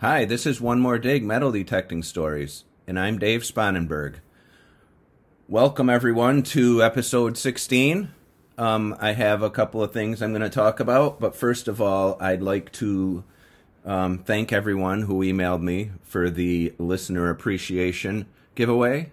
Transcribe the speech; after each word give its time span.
Hi, 0.00 0.24
this 0.24 0.46
is 0.46 0.60
One 0.60 0.78
More 0.78 0.96
Dig 0.96 1.24
Metal 1.24 1.50
Detecting 1.50 2.04
Stories, 2.04 2.62
and 2.86 2.96
I'm 2.96 3.18
Dave 3.18 3.40
Spanenberg. 3.40 4.20
Welcome, 5.48 5.90
everyone, 5.90 6.44
to 6.44 6.84
episode 6.84 7.36
16. 7.36 8.08
Um, 8.56 8.94
I 9.00 9.14
have 9.14 9.42
a 9.42 9.50
couple 9.50 9.82
of 9.82 9.92
things 9.92 10.22
I'm 10.22 10.30
going 10.30 10.42
to 10.42 10.48
talk 10.48 10.78
about, 10.78 11.18
but 11.18 11.34
first 11.34 11.66
of 11.66 11.82
all, 11.82 12.16
I'd 12.20 12.42
like 12.42 12.70
to 12.74 13.24
um, 13.84 14.18
thank 14.18 14.52
everyone 14.52 15.02
who 15.02 15.24
emailed 15.24 15.62
me 15.62 15.90
for 16.04 16.30
the 16.30 16.72
listener 16.78 17.28
appreciation 17.28 18.26
giveaway. 18.54 19.10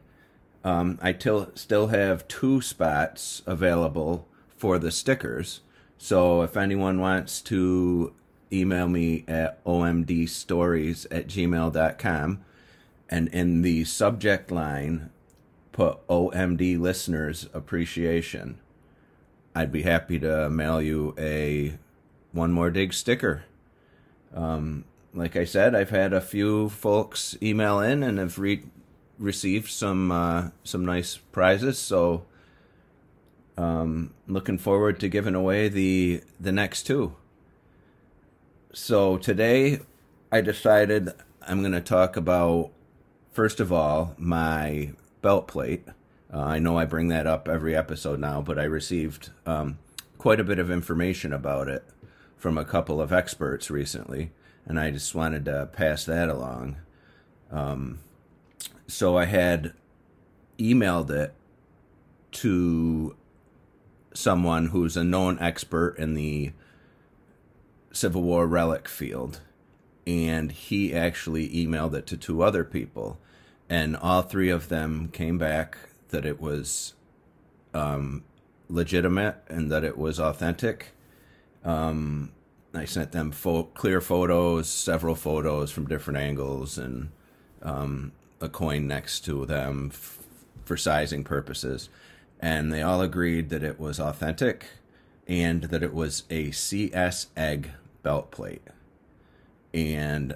Um, 0.63 0.99
I 1.01 1.13
till, 1.13 1.49
still 1.55 1.87
have 1.87 2.27
two 2.27 2.61
spots 2.61 3.41
available 3.47 4.27
for 4.55 4.77
the 4.77 4.91
stickers. 4.91 5.61
So 5.97 6.43
if 6.43 6.55
anyone 6.55 6.99
wants 6.99 7.41
to 7.41 8.13
email 8.51 8.87
me 8.87 9.23
at 9.27 9.63
omdstories 9.65 11.05
at 11.11 11.27
gmail.com 11.27 12.45
and 13.09 13.27
in 13.29 13.61
the 13.61 13.83
subject 13.83 14.51
line 14.51 15.09
put 15.71 16.05
OMD 16.07 16.79
listeners 16.79 17.49
appreciation, 17.53 18.59
I'd 19.53 19.71
be 19.71 19.83
happy 19.83 20.19
to 20.19 20.49
mail 20.49 20.81
you 20.81 21.13
a 21.17 21.77
one 22.31 22.51
more 22.51 22.71
dig 22.71 22.93
sticker. 22.93 23.45
Um, 24.33 24.85
like 25.13 25.35
I 25.35 25.45
said, 25.45 25.75
I've 25.75 25.91
had 25.91 26.13
a 26.13 26.21
few 26.21 26.69
folks 26.69 27.37
email 27.41 27.79
in 27.79 28.03
and 28.03 28.17
have 28.17 28.37
re- 28.39 28.63
received 29.17 29.69
some 29.69 30.11
uh, 30.11 30.49
some 30.63 30.85
nice 30.85 31.17
prizes. 31.17 31.79
So, 31.79 32.25
um, 33.57 34.13
looking 34.27 34.57
forward 34.57 34.99
to 34.99 35.07
giving 35.07 35.35
away 35.35 35.69
the 35.69 36.21
the 36.39 36.51
next 36.51 36.83
two. 36.83 37.15
So 38.77 39.17
today, 39.17 39.79
I 40.33 40.41
decided 40.41 41.13
I'm 41.41 41.61
going 41.61 41.71
to 41.71 41.79
talk 41.79 42.17
about 42.17 42.71
first 43.31 43.61
of 43.61 43.71
all 43.71 44.13
my 44.17 44.91
belt 45.21 45.47
plate. 45.47 45.85
Uh, 46.31 46.41
I 46.41 46.59
know 46.59 46.77
I 46.77 46.83
bring 46.83 47.07
that 47.07 47.25
up 47.25 47.47
every 47.47 47.73
episode 47.73 48.19
now, 48.19 48.41
but 48.41 48.59
I 48.59 48.65
received 48.65 49.29
um, 49.45 49.77
quite 50.17 50.41
a 50.41 50.43
bit 50.43 50.59
of 50.59 50.69
information 50.69 51.31
about 51.31 51.69
it 51.69 51.85
from 52.35 52.57
a 52.57 52.65
couple 52.65 52.99
of 52.99 53.13
experts 53.13 53.71
recently, 53.71 54.33
and 54.65 54.77
I 54.77 54.91
just 54.91 55.15
wanted 55.15 55.45
to 55.45 55.69
pass 55.71 56.03
that 56.03 56.27
along. 56.27 56.75
Um, 57.49 57.99
so 58.87 59.17
I 59.17 59.23
had 59.23 59.71
emailed 60.59 61.11
it 61.11 61.33
to 62.33 63.15
someone 64.13 64.67
who's 64.67 64.97
a 64.97 65.03
known 65.05 65.39
expert 65.39 65.95
in 65.97 66.13
the 66.13 66.51
Civil 67.95 68.23
War 68.23 68.45
relic 68.45 68.89
field, 68.89 69.39
and 70.05 70.51
he 70.51 70.93
actually 70.93 71.47
emailed 71.49 71.93
it 71.93 72.05
to 72.07 72.17
two 72.17 72.43
other 72.43 72.65
people, 72.65 73.17
and 73.69 73.95
all 73.95 74.21
three 74.21 74.49
of 74.49 74.67
them 74.67 75.07
came 75.13 75.37
back 75.37 75.77
that 76.09 76.25
it 76.25 76.41
was 76.41 76.93
um, 77.73 78.23
legitimate 78.69 79.37
and 79.47 79.71
that 79.71 79.85
it 79.85 79.97
was 79.97 80.19
authentic. 80.19 80.91
Um, 81.63 82.33
I 82.73 82.83
sent 82.83 83.13
them 83.13 83.31
fo- 83.31 83.63
clear 83.63 84.01
photos, 84.01 84.67
several 84.67 85.15
photos 85.15 85.71
from 85.71 85.87
different 85.87 86.19
angles, 86.19 86.77
and 86.77 87.11
um, 87.61 88.11
a 88.41 88.49
coin 88.49 88.87
next 88.87 89.21
to 89.21 89.45
them 89.45 89.91
f- 89.93 90.19
for 90.65 90.75
sizing 90.75 91.23
purposes. 91.23 91.87
And 92.41 92.73
they 92.73 92.81
all 92.81 93.01
agreed 93.01 93.49
that 93.51 93.63
it 93.63 93.79
was 93.79 94.01
authentic 94.01 94.65
and 95.27 95.63
that 95.63 95.81
it 95.81 95.93
was 95.93 96.23
a 96.29 96.51
CS 96.51 97.27
egg 97.37 97.71
belt 98.05 98.29
plate. 98.29 98.61
And 99.73 100.35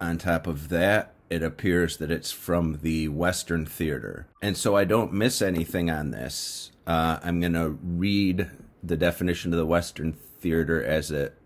on 0.00 0.16
top 0.16 0.46
of 0.46 0.70
that, 0.70 1.12
it 1.28 1.42
appears 1.42 1.98
that 1.98 2.10
it's 2.10 2.32
from 2.32 2.80
the 2.82 3.08
Western 3.08 3.66
Theater. 3.66 4.26
And 4.40 4.56
so 4.56 4.74
I 4.74 4.84
don't 4.84 5.12
miss 5.12 5.42
anything 5.42 5.90
on 5.90 6.12
this. 6.12 6.72
Uh, 6.86 7.18
I'm 7.22 7.40
going 7.40 7.52
to 7.52 7.78
read 7.82 8.48
the 8.82 8.96
definition 8.96 9.52
of 9.52 9.58
the 9.58 9.66
Western 9.66 10.14
Theater 10.14 10.82
as 10.82 11.10
it 11.10 11.36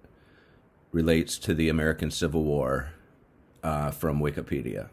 relates 0.93 1.39
to 1.39 1.55
the 1.55 1.69
American 1.69 2.13
Civil 2.13 2.45
War 2.45 2.93
uh, 3.65 3.91
from 3.91 4.21
Wikipedia. 4.21 4.91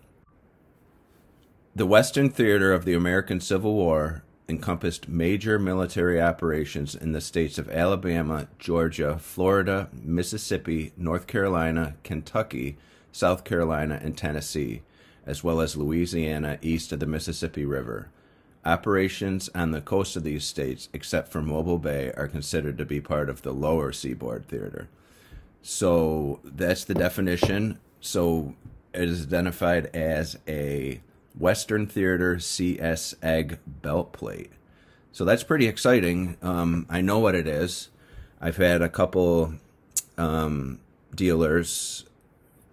The 1.75 1.85
Western 1.85 2.31
Theater 2.31 2.73
of 2.73 2.85
the 2.85 2.95
American 2.95 3.39
Civil 3.39 3.75
War 3.75 4.23
encompassed 4.49 5.07
major 5.07 5.59
military 5.59 6.19
operations 6.19 6.95
in 6.95 7.11
the 7.11 7.21
states 7.21 7.57
of 7.57 7.69
Alabama, 7.69 8.47
Georgia, 8.57 9.17
Florida, 9.19 9.89
Mississippi, 9.93 10.91
North 10.97 11.27
Carolina, 11.27 11.95
Kentucky, 12.03 12.77
South 13.11 13.43
Carolina, 13.43 13.99
and 14.01 14.17
Tennessee, 14.17 14.81
as 15.25 15.43
well 15.43 15.61
as 15.61 15.77
Louisiana 15.77 16.57
east 16.61 16.91
of 16.91 16.99
the 16.99 17.05
Mississippi 17.05 17.65
River. 17.65 18.09
Operations 18.65 19.49
on 19.55 19.71
the 19.71 19.81
coast 19.81 20.15
of 20.15 20.23
these 20.23 20.43
states, 20.43 20.89
except 20.91 21.31
for 21.31 21.41
Mobile 21.41 21.77
Bay, 21.77 22.11
are 22.17 22.27
considered 22.27 22.77
to 22.77 22.85
be 22.85 22.99
part 22.99 23.29
of 23.29 23.43
the 23.43 23.53
lower 23.53 23.91
seaboard 23.91 24.47
theater. 24.47 24.89
So 25.61 26.39
that's 26.43 26.83
the 26.83 26.93
definition. 26.93 27.79
So 28.01 28.55
it 28.93 29.07
is 29.07 29.25
identified 29.25 29.87
as 29.95 30.37
a 30.47 31.01
Western 31.39 31.87
Theater 31.87 32.37
CS 32.37 33.15
Egg 33.23 33.59
belt 33.65 34.13
plate. 34.13 34.51
So 35.11 35.25
that's 35.25 35.43
pretty 35.43 35.67
exciting. 35.67 36.37
Um, 36.41 36.85
I 36.89 37.01
know 37.01 37.19
what 37.19 37.33
it 37.33 37.47
is. 37.47 37.89
I've 38.39 38.57
had 38.57 38.81
a 38.81 38.89
couple 38.89 39.53
um, 40.17 40.79
dealers 41.15 42.05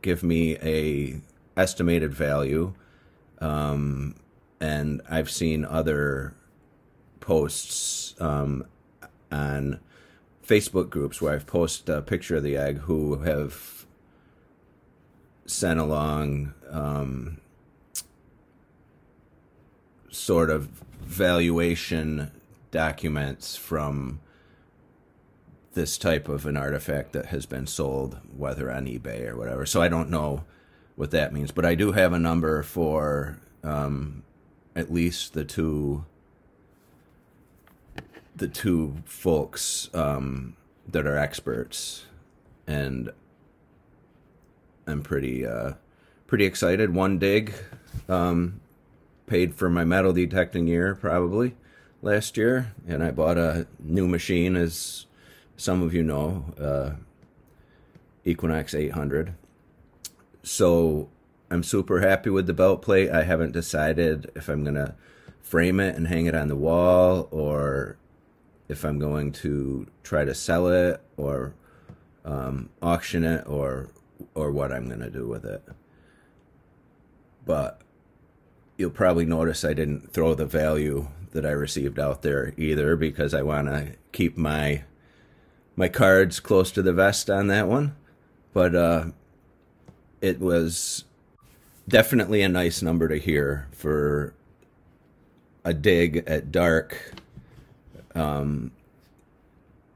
give 0.03 0.22
me 0.22 0.56
a 0.56 1.21
estimated 1.56 2.12
value, 2.12 2.75
um, 3.41 4.15
and 4.60 5.00
I've 5.09 5.31
seen 5.31 5.65
other 5.65 6.34
posts 7.21 8.15
um, 8.21 8.66
on 9.33 9.81
Facebook 10.47 10.91
groups 10.91 11.21
where 11.21 11.34
I've 11.34 11.47
posted 11.47 11.88
a 11.88 12.03
picture 12.03 12.37
of 12.37 12.43
the 12.43 12.56
egg 12.56 12.78
who 12.78 13.21
have 13.21 13.87
sent 15.47 15.81
along 15.81 16.54
um, 16.71 17.38
sort 20.16 20.50
of 20.50 20.69
valuation 21.00 22.31
documents 22.71 23.56
from 23.56 24.21
this 25.75 25.99
type 25.99 26.28
of 26.28 26.47
an 26.47 26.56
artifact 26.56 27.12
that 27.12 27.27
has 27.27 27.44
been 27.47 27.66
sold, 27.66 28.19
whether 28.37 28.72
on 28.72 28.87
eBay 28.87 29.28
or 29.28 29.37
whatever. 29.37 29.66
So 29.66 29.82
I 29.82 29.88
don't 29.88 30.10
know 30.10 30.44
what 30.97 31.10
that 31.10 31.32
means, 31.32 31.53
but 31.53 31.66
I 31.66 31.75
do 31.75 31.93
have 31.93 32.12
a 32.15 32.19
number 32.19 32.62
for 32.62 33.38
um, 33.62 34.22
at 34.75 34.93
least 34.93 35.34
the 35.34 35.44
two 35.44 36.04
the 38.34 38.48
two 38.48 38.97
folks 39.04 39.88
um, 39.94 40.56
that 40.88 41.06
are 41.06 41.16
experts, 41.16 42.04
and 42.66 43.10
I'm 44.87 45.03
pretty 45.03 45.47
uh, 45.47 45.72
pretty 46.27 46.44
excited. 46.44 46.94
One 46.94 47.19
dig 47.19 47.54
um, 48.09 48.60
paid 49.27 49.55
for 49.55 49.69
my 49.69 49.85
metal 49.85 50.13
detecting 50.13 50.67
year 50.67 50.95
probably 50.95 51.57
last 52.03 52.37
year, 52.37 52.73
and 52.87 53.03
I 53.03 53.11
bought 53.11 53.39
a 53.39 53.67
new 53.81 54.07
machine, 54.07 54.57
as 54.57 55.07
some 55.57 55.83
of 55.83 55.93
you 55.93 56.03
know, 56.03 56.45
uh, 56.61 56.91
Equinox 58.25 58.75
800. 58.75 59.35
So 60.43 61.09
I'm 61.51 61.63
super 61.63 62.01
happy 62.01 62.31
with 62.31 62.47
the 62.47 62.55
belt 62.55 62.83
plate. 62.83 63.11
I 63.11 63.25
haven't 63.25 63.53
decided 63.53 64.31
if 64.35 64.49
I'm 64.49 64.65
gonna 64.65 64.95
frame 65.41 65.81
it 65.81 65.97
and 65.97 66.09
hang 66.09 66.27
it 66.27 66.34
on 66.34 66.49
the 66.49 66.57
wall, 66.57 67.29
or 67.31 67.97
if 68.69 68.84
I'm 68.84 68.99
going 68.99 69.33
to 69.33 69.87
try 70.03 70.25
to 70.25 70.34
sell 70.34 70.69
it, 70.69 71.01
or 71.17 71.55
um, 72.25 72.71
auction 72.83 73.25
it, 73.25 73.47
or 73.47 73.89
or 74.34 74.51
what 74.51 74.72
I'm 74.72 74.89
gonna 74.89 75.11
do 75.11 75.27
with 75.27 75.45
it. 75.45 75.63
But 77.45 77.81
you'll 78.77 78.91
probably 78.91 79.25
notice 79.25 79.65
I 79.65 79.75
didn't 79.75 80.13
throw 80.13 80.34
the 80.34 80.47
value 80.47 81.09
that 81.33 81.47
I 81.47 81.51
received 81.51 81.99
out 81.99 82.23
there 82.23 82.55
either 82.57 82.97
because 82.97 83.34
I 83.34 83.43
want 83.43 83.69
to 83.69 83.93
keep 84.13 84.37
my 84.37 84.84
my 85.75 85.89
cards 85.89 86.41
close 86.41 86.71
to 86.73 86.83
the 86.83 86.93
vest 86.93 87.28
on 87.28 87.49
that 87.49 87.69
one. 87.69 87.95
But 88.55 88.75
uh, 88.75 89.05
it 90.23 90.41
was 90.41 91.05
definitely 91.87 92.43
a 92.43 92.49
nice 92.49 92.81
number 92.81 93.09
to 93.09 93.19
hear 93.19 93.69
for 93.73 94.33
a 95.65 95.75
dig 95.75 96.25
at 96.27 96.51
dark 96.51 97.13
um, 98.15 98.72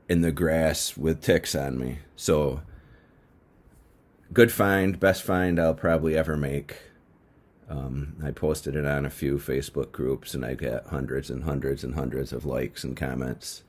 in 0.09 0.21
the 0.21 0.33
grass 0.33 0.97
with 0.97 1.23
ticks 1.23 1.55
on 1.55 1.79
me. 1.79 2.00
So 2.17 2.61
good 4.33 4.53
find, 4.53 5.00
best 5.00 5.23
find 5.23 5.59
I'll 5.59 5.75
probably 5.75 6.17
ever 6.17 6.37
make. 6.37 6.76
Um, 7.70 8.17
I 8.22 8.32
posted 8.32 8.75
it 8.75 8.84
on 8.84 9.06
a 9.06 9.11
few 9.11 9.38
Facebook 9.38 9.93
groups 9.93 10.34
and 10.34 10.44
I 10.44 10.55
got 10.55 10.88
hundreds 10.88 11.31
and 11.31 11.44
hundreds 11.44 11.84
and 11.84 11.94
hundreds 11.94 12.32
of 12.32 12.44
likes 12.44 12.82
and 12.82 12.96
comments. 12.96 13.62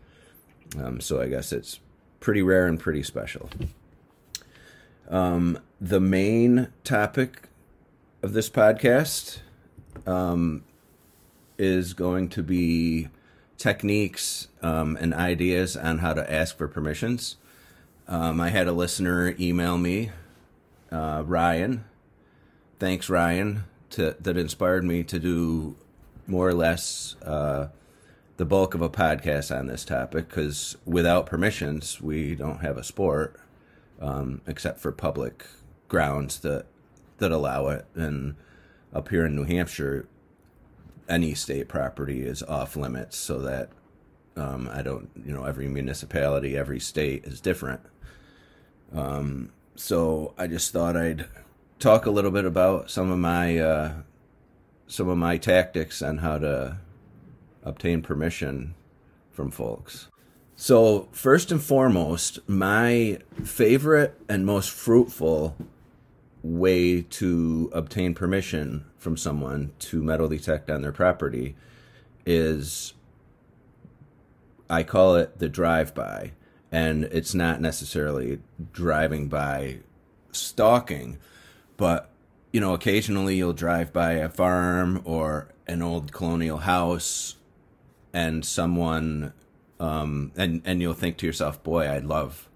Um, 0.78 1.00
so 1.00 1.22
I 1.22 1.28
guess 1.28 1.54
it's 1.54 1.80
pretty 2.20 2.42
rare 2.42 2.66
and 2.66 2.80
pretty 2.80 3.04
special. 3.04 3.50
Um, 5.08 5.60
the 5.80 6.00
main 6.00 6.70
topic 6.84 7.44
of 8.24 8.34
this 8.34 8.50
podcast 8.50 9.40
um, 10.08 10.64
is 11.60 11.94
going 11.94 12.30
to 12.30 12.42
be 12.42 13.10
techniques 13.58 14.48
um, 14.64 14.98
and 15.00 15.14
ideas 15.14 15.78
on 15.78 16.00
how 16.00 16.14
to 16.14 16.32
ask 16.34 16.58
for 16.58 16.68
permissions. 16.68 17.38
Um, 18.08 18.42
I 18.42 18.50
had 18.50 18.68
a 18.68 18.72
listener 18.72 19.36
email 19.40 19.78
me, 19.78 20.10
uh, 20.92 21.24
Ryan. 21.26 21.84
Thanks, 22.80 23.10
Ryan, 23.10 23.66
to, 23.92 24.16
that 24.20 24.38
inspired 24.38 24.84
me 24.84 25.04
to 25.04 25.20
do 25.20 25.76
more 26.28 26.48
or 26.48 26.54
less 26.54 27.16
uh, 27.24 27.68
the 28.38 28.46
bulk 28.46 28.74
of 28.74 28.82
a 28.82 28.90
podcast 28.90 29.56
on 29.56 29.68
this 29.68 29.86
topic 29.86 30.28
because 30.30 30.78
without 30.86 31.26
permissions, 31.26 32.02
we 32.02 32.36
don't 32.36 32.62
have 32.62 32.78
a 32.78 32.84
sport 32.84 33.40
um, 34.00 34.42
except 34.48 34.80
for 34.80 34.92
public 34.92 35.46
grounds 35.88 36.40
that 36.40 36.66
that 37.20 37.32
allow 37.32 37.68
it. 37.68 37.86
And 37.94 38.36
up 38.94 39.10
here 39.10 39.26
in 39.26 39.36
New 39.36 39.44
Hampshire, 39.44 40.08
any 41.08 41.34
state 41.34 41.68
property 41.68 42.24
is 42.24 42.42
off 42.44 42.76
limits, 42.76 43.16
so 43.16 43.40
that 43.42 43.70
um, 44.36 44.70
I 44.74 44.82
don't, 44.82 45.10
you 45.24 45.34
know, 45.34 45.44
every 45.44 45.68
municipality, 45.68 46.58
every 46.58 46.80
state 46.80 47.26
is 47.26 47.40
different. 47.42 47.82
Um, 48.94 49.52
so 49.76 50.34
I 50.38 50.48
just 50.48 50.74
thought 50.74 50.98
I'd 50.98 51.28
talk 51.82 52.06
a 52.06 52.12
little 52.12 52.32
bit 52.32 52.46
about 52.46 52.90
some 52.90 53.12
of 53.12 53.20
my 53.20 53.58
uh, 53.58 53.94
some 54.88 55.10
of 55.10 55.18
my 55.18 55.38
tactics 55.38 56.02
on 56.02 56.20
how 56.20 56.38
to 56.38 56.78
obtain 57.64 58.02
permission 58.02 58.76
from 59.32 59.52
folks. 59.52 60.08
So, 60.56 61.08
first 61.12 61.52
and 61.52 61.62
foremost, 61.62 62.40
my 62.48 63.20
favorite 63.44 64.20
and 64.30 64.46
most 64.46 64.70
fruitful 64.70 65.56
way 66.44 67.02
to 67.02 67.70
obtain 67.74 68.14
permission 68.14 68.86
from 68.98 69.18
someone 69.18 69.72
to 69.80 70.04
metal 70.04 70.28
detect 70.28 70.70
on 70.70 70.82
their 70.82 70.92
property 70.92 71.56
is 72.26 72.94
I 74.70 74.84
call 74.84 75.16
it 75.16 75.40
the 75.40 75.50
drive 75.50 75.94
by. 75.94 76.32
And 76.72 77.04
it's 77.06 77.34
not 77.34 77.60
necessarily 77.60 78.40
driving 78.72 79.28
by 79.28 79.80
stalking, 80.32 81.18
but 81.82 82.12
you 82.54 82.62
know, 82.62 82.76
occasionally 82.76 83.38
you'll 83.38 83.54
drive 83.54 83.92
by 83.92 84.12
a 84.12 84.30
farm 84.30 85.02
or 85.04 85.48
an 85.66 85.82
old 85.82 86.12
colonial 86.12 86.60
house 86.60 87.38
and 88.14 88.46
someone 88.46 89.34
um, 89.80 90.32
and 90.38 90.62
and 90.64 90.80
you'll 90.80 90.94
think 90.94 91.18
to 91.18 91.26
yourself, 91.26 91.64
"Boy, 91.64 91.90
I'd 91.90 92.06
love 92.06 92.48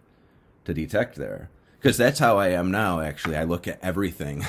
to 0.66 0.76
detect 0.76 1.16
there," 1.16 1.50
because 1.80 1.98
that's 1.98 2.20
how 2.20 2.38
I 2.38 2.50
am 2.50 2.70
now. 2.70 3.00
Actually, 3.00 3.36
I 3.36 3.46
look 3.46 3.68
at 3.68 3.80
everything, 3.82 4.46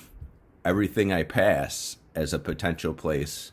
everything 0.64 1.12
I 1.12 1.22
pass 1.22 1.98
as 2.14 2.32
a 2.32 2.38
potential 2.38 2.94
place 2.94 3.52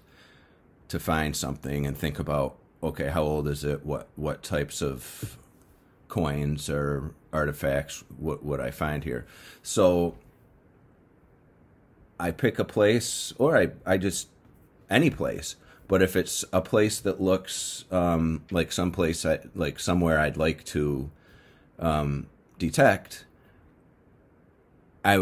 to 0.87 0.97
find 0.97 1.35
something, 1.35 1.85
and 1.85 1.97
think 1.97 2.19
about, 2.19 2.55
okay, 2.81 3.09
how 3.09 3.23
old 3.23 3.49
is 3.49 3.65
it? 3.65 3.85
What 3.85 4.07
what 4.15 4.43
types 4.43 4.81
of 4.81 5.37
coins 6.07 6.69
or 6.69 7.13
artifacts 7.33 8.05
what 8.17 8.45
would 8.45 8.61
I 8.61 8.71
find 8.71 9.03
here? 9.03 9.25
So 9.61 10.15
I 12.23 12.31
pick 12.31 12.57
a 12.57 12.63
place, 12.63 13.33
or 13.37 13.57
I 13.57 13.71
I 13.85 13.97
just 13.97 14.29
any 14.89 15.09
place. 15.09 15.57
But 15.89 16.01
if 16.01 16.15
it's 16.15 16.45
a 16.53 16.61
place 16.61 17.01
that 17.01 17.21
looks 17.21 17.83
um, 17.91 18.45
like 18.49 18.71
someplace, 18.71 19.25
I, 19.25 19.39
like 19.53 19.77
somewhere 19.77 20.19
I'd 20.19 20.37
like 20.37 20.63
to 20.65 21.11
um, 21.77 22.27
detect, 22.57 23.25
I, 25.03 25.15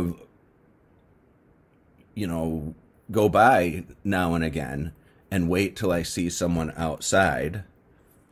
you 2.13 2.27
know, 2.27 2.75
go 3.09 3.27
by 3.27 3.85
now 4.03 4.35
and 4.35 4.43
again 4.43 4.93
and 5.31 5.49
wait 5.49 5.75
till 5.75 5.91
I 5.91 6.03
see 6.03 6.29
someone 6.29 6.71
outside 6.77 7.63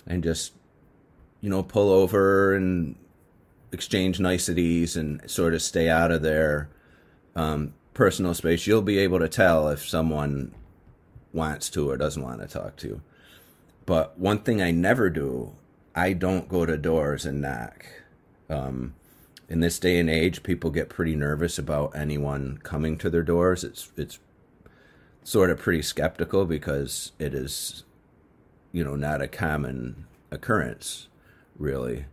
and 0.06 0.24
just, 0.24 0.54
you 1.42 1.50
know, 1.50 1.63
pull 1.63 1.89
over 1.89 2.54
and 2.54 2.95
exchange 3.71 4.19
niceties 4.19 4.95
and 4.95 5.27
sort 5.30 5.56
of 5.56 5.62
stay 5.63 5.89
out 5.89 6.12
of 6.12 6.21
their 6.21 6.69
um, 7.36 7.74
personal 7.99 8.33
space. 8.33 8.65
You'll 8.65 8.81
be 8.81 8.97
able 8.97 9.19
to 9.19 9.27
tell 9.27 9.67
if 9.67 9.85
someone 9.85 10.53
wants 11.33 11.69
to 11.71 11.89
or 11.89 11.97
doesn't 11.97 12.23
want 12.23 12.39
to 12.39 12.47
talk 12.47 12.77
to. 12.77 12.87
you. 12.87 13.01
But 13.85 14.17
one 14.17 14.39
thing 14.39 14.61
I 14.61 14.71
never 14.71 15.09
do, 15.09 15.57
I 15.93 16.13
don't 16.13 16.47
go 16.47 16.65
to 16.65 16.77
doors 16.77 17.25
and 17.25 17.41
knock. 17.41 17.85
Um, 18.49 18.95
in 19.49 19.59
this 19.59 19.79
day 19.79 19.99
and 19.99 20.09
age, 20.09 20.43
people 20.43 20.71
get 20.71 20.87
pretty 20.87 21.13
nervous 21.13 21.59
about 21.59 21.93
anyone 21.93 22.59
coming 22.63 22.97
to 22.99 23.09
their 23.09 23.21
doors. 23.21 23.65
It's 23.65 23.91
it's 23.97 24.19
sort 25.25 25.49
of 25.49 25.59
pretty 25.59 25.81
skeptical 25.81 26.45
because 26.45 27.11
it 27.19 27.33
is, 27.33 27.83
you 28.71 28.81
know, 28.81 28.95
not 28.95 29.21
a 29.21 29.27
common 29.27 30.05
occurrence, 30.31 31.09
really. 31.57 32.05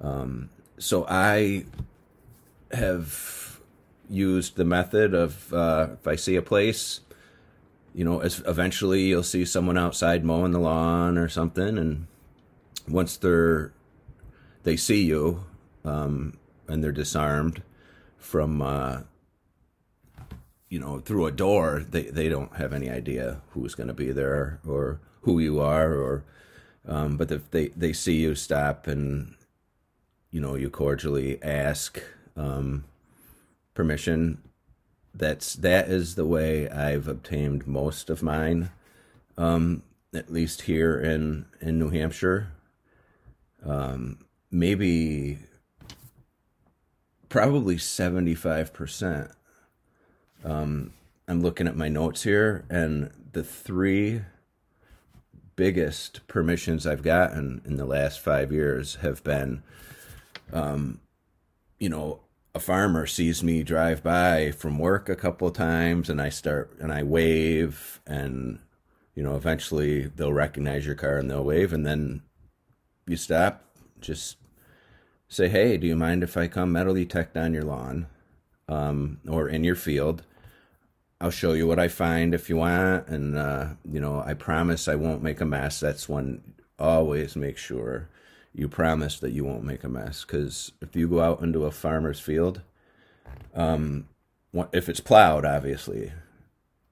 Um, 0.00 0.50
so 0.76 1.06
I 1.08 1.66
have 2.72 3.59
used 4.10 4.56
the 4.56 4.64
method 4.64 5.14
of 5.14 5.52
uh, 5.54 5.88
if 5.92 6.06
I 6.06 6.16
see 6.16 6.36
a 6.36 6.42
place 6.42 7.00
you 7.94 8.04
know, 8.04 8.20
as 8.20 8.42
eventually 8.46 9.02
you'll 9.02 9.22
see 9.22 9.44
someone 9.44 9.76
outside 9.76 10.24
mowing 10.24 10.52
the 10.52 10.60
lawn 10.60 11.18
or 11.18 11.28
something, 11.28 11.76
and 11.76 12.06
once 12.88 13.16
they're 13.16 13.72
they 14.62 14.76
see 14.76 15.04
you 15.04 15.44
um, 15.84 16.36
and 16.68 16.84
they're 16.84 16.92
disarmed 16.92 17.62
from 18.16 18.62
uh, 18.62 19.00
you 20.68 20.78
know 20.78 21.00
through 21.00 21.26
a 21.26 21.32
door, 21.32 21.84
they 21.88 22.04
they 22.04 22.28
don't 22.28 22.56
have 22.56 22.72
any 22.72 22.88
idea 22.88 23.40
who's 23.50 23.74
going 23.74 23.88
to 23.88 23.94
be 23.94 24.12
there 24.12 24.60
or 24.66 25.00
who 25.22 25.40
you 25.40 25.60
are, 25.60 25.92
or 25.92 26.24
um, 26.86 27.16
but 27.16 27.32
if 27.32 27.50
they 27.50 27.68
they 27.68 27.92
see 27.92 28.16
you 28.16 28.34
stop 28.36 28.86
and 28.86 29.34
you 30.30 30.40
know 30.40 30.54
you 30.54 30.70
cordially 30.70 31.42
ask 31.42 32.00
um, 32.36 32.84
permission 33.80 34.36
that's 35.14 35.54
that 35.54 35.88
is 35.88 36.16
the 36.16 36.26
way 36.26 36.68
I've 36.68 37.08
obtained 37.08 37.66
most 37.66 38.10
of 38.10 38.22
mine, 38.22 38.68
um, 39.38 39.82
at 40.14 40.30
least 40.30 40.62
here 40.62 41.00
in 41.00 41.46
in 41.62 41.78
New 41.78 41.88
Hampshire. 41.88 42.52
Um, 43.64 44.18
maybe 44.50 45.38
probably 47.30 47.78
seventy 47.78 48.34
five 48.34 48.74
percent. 48.74 49.30
Um, 50.44 50.92
I'm 51.26 51.40
looking 51.40 51.66
at 51.66 51.76
my 51.76 51.88
notes 51.88 52.24
here, 52.24 52.66
and 52.68 53.10
the 53.32 53.42
three 53.42 54.20
biggest 55.56 56.26
permissions 56.28 56.86
I've 56.86 57.02
gotten 57.02 57.62
in 57.64 57.76
the 57.76 57.86
last 57.86 58.20
five 58.20 58.52
years 58.52 58.96
have 58.96 59.24
been, 59.24 59.62
um, 60.52 61.00
you 61.78 61.88
know, 61.88 62.20
a 62.54 62.60
farmer 62.60 63.06
sees 63.06 63.42
me 63.42 63.62
drive 63.62 64.02
by 64.02 64.50
from 64.50 64.78
work 64.78 65.08
a 65.08 65.16
couple 65.16 65.48
of 65.48 65.54
times 65.54 66.10
and 66.10 66.20
I 66.20 66.30
start 66.30 66.76
and 66.80 66.92
I 66.92 67.02
wave 67.02 68.00
and 68.06 68.58
you 69.14 69.22
know 69.22 69.36
eventually 69.36 70.06
they'll 70.06 70.32
recognize 70.32 70.84
your 70.84 70.94
car 70.96 71.16
and 71.16 71.30
they'll 71.30 71.44
wave 71.44 71.72
and 71.72 71.86
then 71.86 72.22
you 73.06 73.16
stop 73.16 73.64
just 74.00 74.36
say 75.28 75.48
hey 75.48 75.76
do 75.76 75.86
you 75.86 75.96
mind 75.96 76.22
if 76.22 76.36
I 76.36 76.48
come 76.48 76.72
metal 76.72 76.94
detect 76.94 77.36
on 77.36 77.54
your 77.54 77.62
lawn 77.62 78.06
um, 78.68 79.20
or 79.28 79.48
in 79.48 79.64
your 79.64 79.76
field? 79.76 80.24
I'll 81.20 81.30
show 81.30 81.52
you 81.52 81.66
what 81.66 81.78
I 81.78 81.88
find 81.88 82.34
if 82.34 82.48
you 82.48 82.56
want 82.56 83.06
and 83.08 83.36
uh, 83.36 83.66
you 83.88 84.00
know 84.00 84.22
I 84.24 84.34
promise 84.34 84.88
I 84.88 84.94
won't 84.96 85.22
make 85.22 85.40
a 85.40 85.44
mess. 85.44 85.78
That's 85.78 86.08
one 86.08 86.54
always 86.78 87.36
make 87.36 87.58
sure 87.58 88.08
you 88.54 88.68
promise 88.68 89.18
that 89.20 89.32
you 89.32 89.44
won't 89.44 89.64
make 89.64 89.84
a 89.84 89.88
mess. 89.88 90.24
Because 90.24 90.72
if 90.80 90.96
you 90.96 91.08
go 91.08 91.20
out 91.20 91.42
into 91.42 91.64
a 91.64 91.70
farmer's 91.70 92.20
field, 92.20 92.62
um, 93.54 94.08
if 94.72 94.88
it's 94.88 95.00
plowed, 95.00 95.44
obviously, 95.44 96.12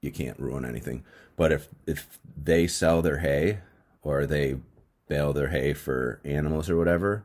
you 0.01 0.11
can't 0.11 0.39
ruin 0.39 0.65
anything. 0.65 1.03
But 1.35 1.51
if 1.51 1.69
if 1.85 2.19
they 2.41 2.67
sell 2.67 3.01
their 3.01 3.19
hay 3.19 3.59
or 4.01 4.25
they 4.25 4.57
bale 5.07 5.33
their 5.33 5.49
hay 5.49 5.73
for 5.73 6.21
animals 6.23 6.69
or 6.69 6.77
whatever, 6.77 7.23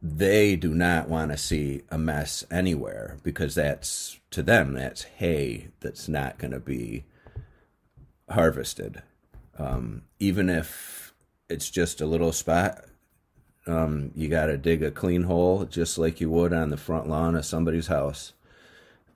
they 0.00 0.56
do 0.56 0.74
not 0.74 1.08
want 1.08 1.30
to 1.30 1.36
see 1.36 1.82
a 1.90 1.98
mess 1.98 2.44
anywhere 2.50 3.18
because 3.22 3.54
that's 3.54 4.18
to 4.30 4.42
them 4.42 4.72
that's 4.72 5.02
hay 5.02 5.68
that's 5.80 6.08
not 6.08 6.38
going 6.38 6.52
to 6.52 6.60
be 6.60 7.04
harvested. 8.30 9.02
Um, 9.58 10.02
even 10.18 10.48
if 10.48 11.09
it's 11.50 11.70
just 11.70 12.00
a 12.00 12.06
little 12.06 12.32
spot. 12.32 12.84
Um, 13.66 14.12
you 14.14 14.28
got 14.28 14.46
to 14.46 14.56
dig 14.56 14.82
a 14.82 14.90
clean 14.90 15.24
hole 15.24 15.64
just 15.64 15.98
like 15.98 16.20
you 16.20 16.30
would 16.30 16.52
on 16.52 16.70
the 16.70 16.76
front 16.76 17.08
lawn 17.08 17.36
of 17.36 17.44
somebody's 17.44 17.88
house 17.88 18.32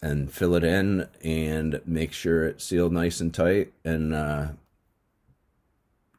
and 0.02 0.30
fill 0.30 0.54
it 0.54 0.64
in 0.64 1.08
and 1.22 1.80
make 1.86 2.12
sure 2.12 2.44
it's 2.44 2.64
sealed 2.64 2.92
nice 2.92 3.20
and 3.20 3.32
tight 3.32 3.72
and 3.84 4.14
uh, 4.14 4.48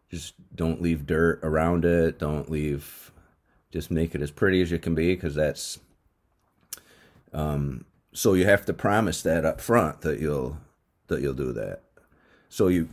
just 0.10 0.34
don't 0.56 0.82
leave 0.82 1.06
dirt 1.06 1.40
around 1.44 1.86
it. 1.86 2.18
Don't 2.18 2.50
leave, 2.50 3.12
just 3.72 3.92
make 3.92 4.16
it 4.16 4.22
as 4.22 4.32
pretty 4.32 4.62
as 4.62 4.72
you 4.72 4.80
can 4.80 4.96
be 4.96 5.14
because 5.14 5.36
that's 5.36 5.80
Um, 7.34 7.86
so 8.14 8.34
you 8.34 8.46
have 8.46 8.66
to 8.66 8.74
promise 8.74 9.22
that 9.24 9.46
up 9.46 9.60
front 9.60 10.02
that 10.02 10.20
you'll 10.20 10.58
that 11.08 11.22
you'll 11.22 11.34
do 11.34 11.52
that. 11.54 11.82
So 12.50 12.70
you 12.70 12.88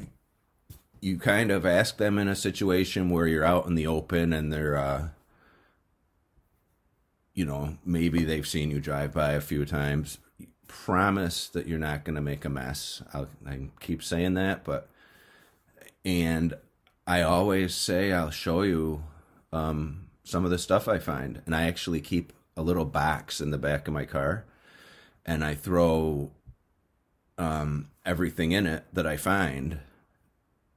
you 1.02 1.18
kind 1.18 1.50
of 1.50 1.66
ask 1.66 1.98
them 1.98 2.16
in 2.16 2.28
a 2.28 2.36
situation 2.36 3.10
where 3.10 3.26
you're 3.26 3.44
out 3.44 3.66
in 3.66 3.74
the 3.74 3.86
open 3.86 4.32
and 4.32 4.52
they're 4.52 4.76
uh, 4.76 5.08
you 7.34 7.44
know 7.44 7.76
maybe 7.84 8.24
they've 8.24 8.46
seen 8.46 8.70
you 8.70 8.80
drive 8.80 9.12
by 9.12 9.32
a 9.32 9.40
few 9.40 9.66
times. 9.66 10.18
Promise 10.68 11.48
that 11.48 11.66
you're 11.66 11.78
not 11.78 12.04
going 12.04 12.14
to 12.14 12.22
make 12.22 12.44
a 12.46 12.48
mess. 12.48 13.02
I'll, 13.12 13.28
i 13.46 13.68
keep 13.80 14.02
saying 14.02 14.34
that 14.34 14.64
but 14.64 14.88
and 16.04 16.54
i 17.06 17.22
always 17.22 17.74
say 17.74 18.12
i'll 18.12 18.30
show 18.30 18.62
you 18.62 19.04
um, 19.52 20.06
some 20.24 20.44
of 20.44 20.50
the 20.50 20.58
stuff 20.58 20.88
i 20.88 20.98
find 20.98 21.42
and 21.46 21.54
i 21.54 21.64
actually 21.64 22.00
keep 22.00 22.32
a 22.56 22.62
little 22.62 22.84
box 22.84 23.40
in 23.40 23.50
the 23.50 23.58
back 23.58 23.86
of 23.86 23.94
my 23.94 24.04
car 24.04 24.44
and 25.24 25.44
i 25.44 25.54
throw 25.54 26.30
um, 27.38 27.88
everything 28.04 28.52
in 28.52 28.66
it 28.66 28.84
that 28.92 29.06
i 29.06 29.16
find 29.16 29.78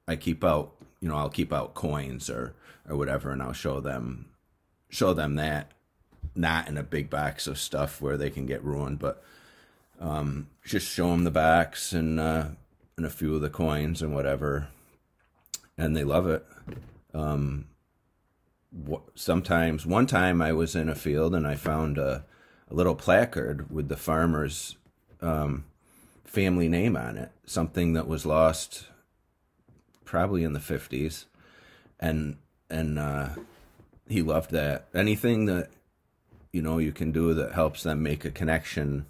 i 0.08 0.16
keep 0.16 0.44
out 0.44 0.74
you 1.00 1.08
know 1.08 1.16
i'll 1.16 1.30
keep 1.30 1.54
out 1.54 1.74
coins 1.74 2.30
or 2.30 2.54
or 2.90 2.96
whatever 2.96 3.32
and 3.32 3.42
i'll 3.42 3.54
show 3.54 3.80
them 3.80 4.26
show 4.90 5.14
them 5.14 5.36
that 5.36 5.72
not 6.36 6.68
in 6.68 6.78
a 6.78 6.84
big 6.84 7.10
box 7.10 7.48
of 7.48 7.58
stuff 7.58 8.02
where 8.02 8.18
they 8.18 8.30
can 8.30 8.46
get 8.46 8.64
ruined, 8.64 9.00
but 9.00 9.24
um, 10.00 10.48
just 10.64 10.92
show 10.92 11.10
them 11.12 11.24
the 11.24 11.32
backs 11.32 11.94
and 11.94 12.20
uh, 12.20 12.48
and 12.98 13.06
a 13.06 13.10
few 13.10 13.36
of 13.36 13.42
the 13.42 13.50
coins 13.50 14.02
and 14.02 14.14
whatever, 14.14 14.68
and 15.78 15.96
they 15.96 16.04
love 16.04 16.28
it. 16.28 16.46
Um, 17.14 17.66
sometimes, 19.16 19.86
one 19.86 20.06
time 20.06 20.42
I 20.42 20.52
was 20.52 20.76
in 20.76 20.90
a 20.90 20.96
field 20.96 21.34
and 21.34 21.48
I 21.48 21.56
found 21.56 21.98
a, 21.98 22.26
a 22.70 22.74
little 22.74 22.96
placard 22.96 23.72
with 23.72 23.88
the 23.88 23.98
farmer's 23.98 24.76
um, 25.22 25.66
family 26.26 26.68
name 26.68 26.98
on 26.98 27.18
it, 27.18 27.32
something 27.46 27.94
that 27.94 28.08
was 28.08 28.26
lost 28.26 28.88
probably 30.06 30.44
in 30.44 30.54
the 30.54 30.60
fifties, 30.60 31.26
and 32.00 32.38
and 32.70 32.98
uh, 32.98 33.30
he 34.08 34.22
loved 34.22 34.52
that. 34.52 34.88
Anything 34.94 35.46
that 35.46 35.70
you 36.52 36.62
know 36.62 36.78
you 36.78 36.92
can 36.92 37.12
do 37.12 37.34
that 37.34 37.54
helps 37.54 37.84
them 37.84 38.02
make 38.02 38.24
a 38.24 38.32
connection 38.32 39.06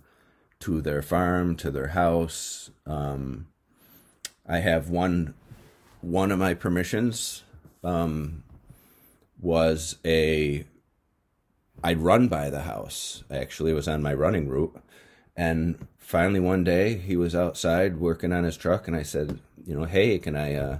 to 0.61 0.81
their 0.81 1.01
farm, 1.01 1.55
to 1.57 1.69
their 1.69 1.89
house. 1.89 2.71
Um, 2.85 3.47
I 4.47 4.59
have 4.59 4.89
one 4.89 5.33
one 6.01 6.31
of 6.31 6.39
my 6.39 6.53
permissions 6.53 7.43
um, 7.83 8.43
was 9.39 9.97
a 10.05 10.65
I'd 11.83 11.99
run 11.99 12.27
by 12.27 12.49
the 12.49 12.61
house. 12.61 13.23
Actually, 13.29 13.71
it 13.71 13.75
was 13.75 13.87
on 13.87 14.01
my 14.01 14.13
running 14.13 14.47
route, 14.47 14.81
and 15.35 15.87
finally 15.97 16.39
one 16.39 16.63
day 16.63 16.97
he 16.97 17.15
was 17.15 17.35
outside 17.35 17.97
working 17.97 18.31
on 18.31 18.43
his 18.43 18.57
truck, 18.57 18.87
and 18.87 18.95
I 18.95 19.03
said, 19.03 19.39
you 19.65 19.75
know, 19.75 19.85
hey, 19.85 20.19
can 20.19 20.35
I 20.35 20.55
uh, 20.55 20.77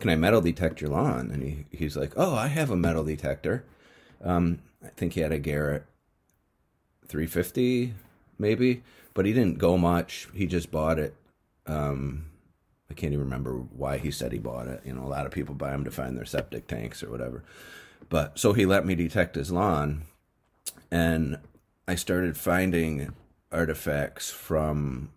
can 0.00 0.10
I 0.10 0.16
metal 0.16 0.40
detect 0.40 0.80
your 0.80 0.90
lawn? 0.90 1.30
And 1.30 1.42
he 1.42 1.66
he's 1.70 1.96
like, 1.96 2.12
oh, 2.16 2.34
I 2.34 2.48
have 2.48 2.70
a 2.70 2.76
metal 2.76 3.04
detector. 3.04 3.64
Um, 4.22 4.60
I 4.84 4.88
think 4.88 5.14
he 5.14 5.20
had 5.20 5.32
a 5.32 5.38
Garrett 5.38 5.84
350 7.06 7.94
maybe, 8.38 8.82
but 9.14 9.26
he 9.26 9.32
didn't 9.32 9.58
go 9.58 9.78
much. 9.78 10.28
He 10.34 10.46
just 10.46 10.70
bought 10.70 10.98
it. 10.98 11.14
Um, 11.66 12.26
I 12.90 12.94
can't 12.94 13.12
even 13.12 13.24
remember 13.24 13.54
why 13.54 13.98
he 13.98 14.10
said 14.10 14.32
he 14.32 14.38
bought 14.38 14.66
it. 14.66 14.82
You 14.84 14.94
know, 14.94 15.04
a 15.04 15.08
lot 15.08 15.26
of 15.26 15.32
people 15.32 15.54
buy 15.54 15.70
them 15.70 15.84
to 15.84 15.90
find 15.90 16.16
their 16.16 16.24
septic 16.24 16.66
tanks 16.66 17.02
or 17.02 17.10
whatever. 17.10 17.44
But 18.08 18.38
so 18.38 18.52
he 18.52 18.66
let 18.66 18.84
me 18.84 18.94
detect 18.94 19.34
his 19.34 19.50
lawn, 19.50 20.02
and 20.90 21.38
I 21.88 21.94
started 21.94 22.36
finding 22.36 23.14
artifacts 23.54 24.30
from 24.30 25.10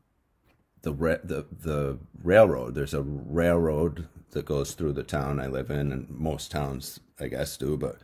the 0.82 0.94
re- 0.94 1.20
the 1.24 1.46
the 1.52 1.98
railroad. 2.24 2.76
There's 2.76 2.94
a 2.94 3.02
railroad 3.02 4.08
that 4.32 4.46
goes 4.46 4.74
through 4.74 4.94
the 4.94 5.04
town 5.04 5.40
I 5.40 5.48
live 5.48 5.70
in, 5.70 5.92
and 5.92 6.10
most 6.10 6.52
towns 6.52 7.00
I 7.20 7.28
guess 7.28 7.58
do. 7.58 7.78
But 7.78 7.98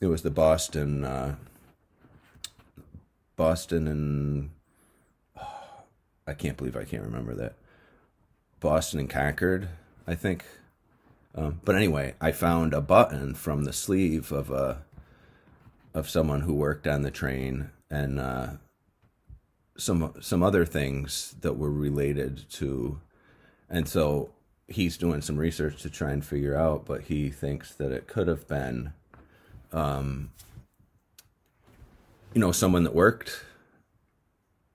it 0.00 0.06
was 0.06 0.22
the 0.22 0.30
Boston 0.30 1.04
uh, 1.04 1.36
Boston 3.36 3.86
and 3.88 4.50
oh, 5.36 5.82
I 6.26 6.34
can't 6.34 6.56
believe 6.56 6.76
I 6.76 6.84
can't 6.84 7.02
remember 7.02 7.34
that. 7.34 7.54
Boston 8.60 9.00
and 9.00 9.10
Concord, 9.10 9.68
I 10.06 10.14
think. 10.14 10.44
Um, 11.34 11.60
but 11.64 11.76
anyway, 11.76 12.14
I 12.20 12.32
found 12.32 12.74
a 12.74 12.80
button 12.80 13.34
from 13.34 13.64
the 13.64 13.72
sleeve 13.72 14.32
of 14.32 14.50
a 14.50 14.82
of 15.94 16.08
someone 16.08 16.42
who 16.42 16.54
worked 16.54 16.86
on 16.86 17.02
the 17.02 17.10
train 17.10 17.70
and 17.90 18.18
uh, 18.20 18.48
some 19.78 20.12
some 20.20 20.42
other 20.42 20.64
things 20.66 21.34
that 21.40 21.54
were 21.54 21.72
related 21.72 22.48
to, 22.50 23.00
and 23.70 23.88
so 23.88 24.30
he's 24.66 24.98
doing 24.98 25.22
some 25.22 25.38
research 25.38 25.80
to 25.82 25.90
try 25.90 26.10
and 26.10 26.24
figure 26.24 26.56
out. 26.56 26.84
But 26.84 27.04
he 27.04 27.30
thinks 27.30 27.74
that 27.76 27.92
it 27.92 28.06
could 28.06 28.28
have 28.28 28.46
been 28.46 28.92
um, 29.72 30.30
you 32.34 32.40
know, 32.40 32.52
someone 32.52 32.84
that 32.84 32.94
worked 32.94 33.44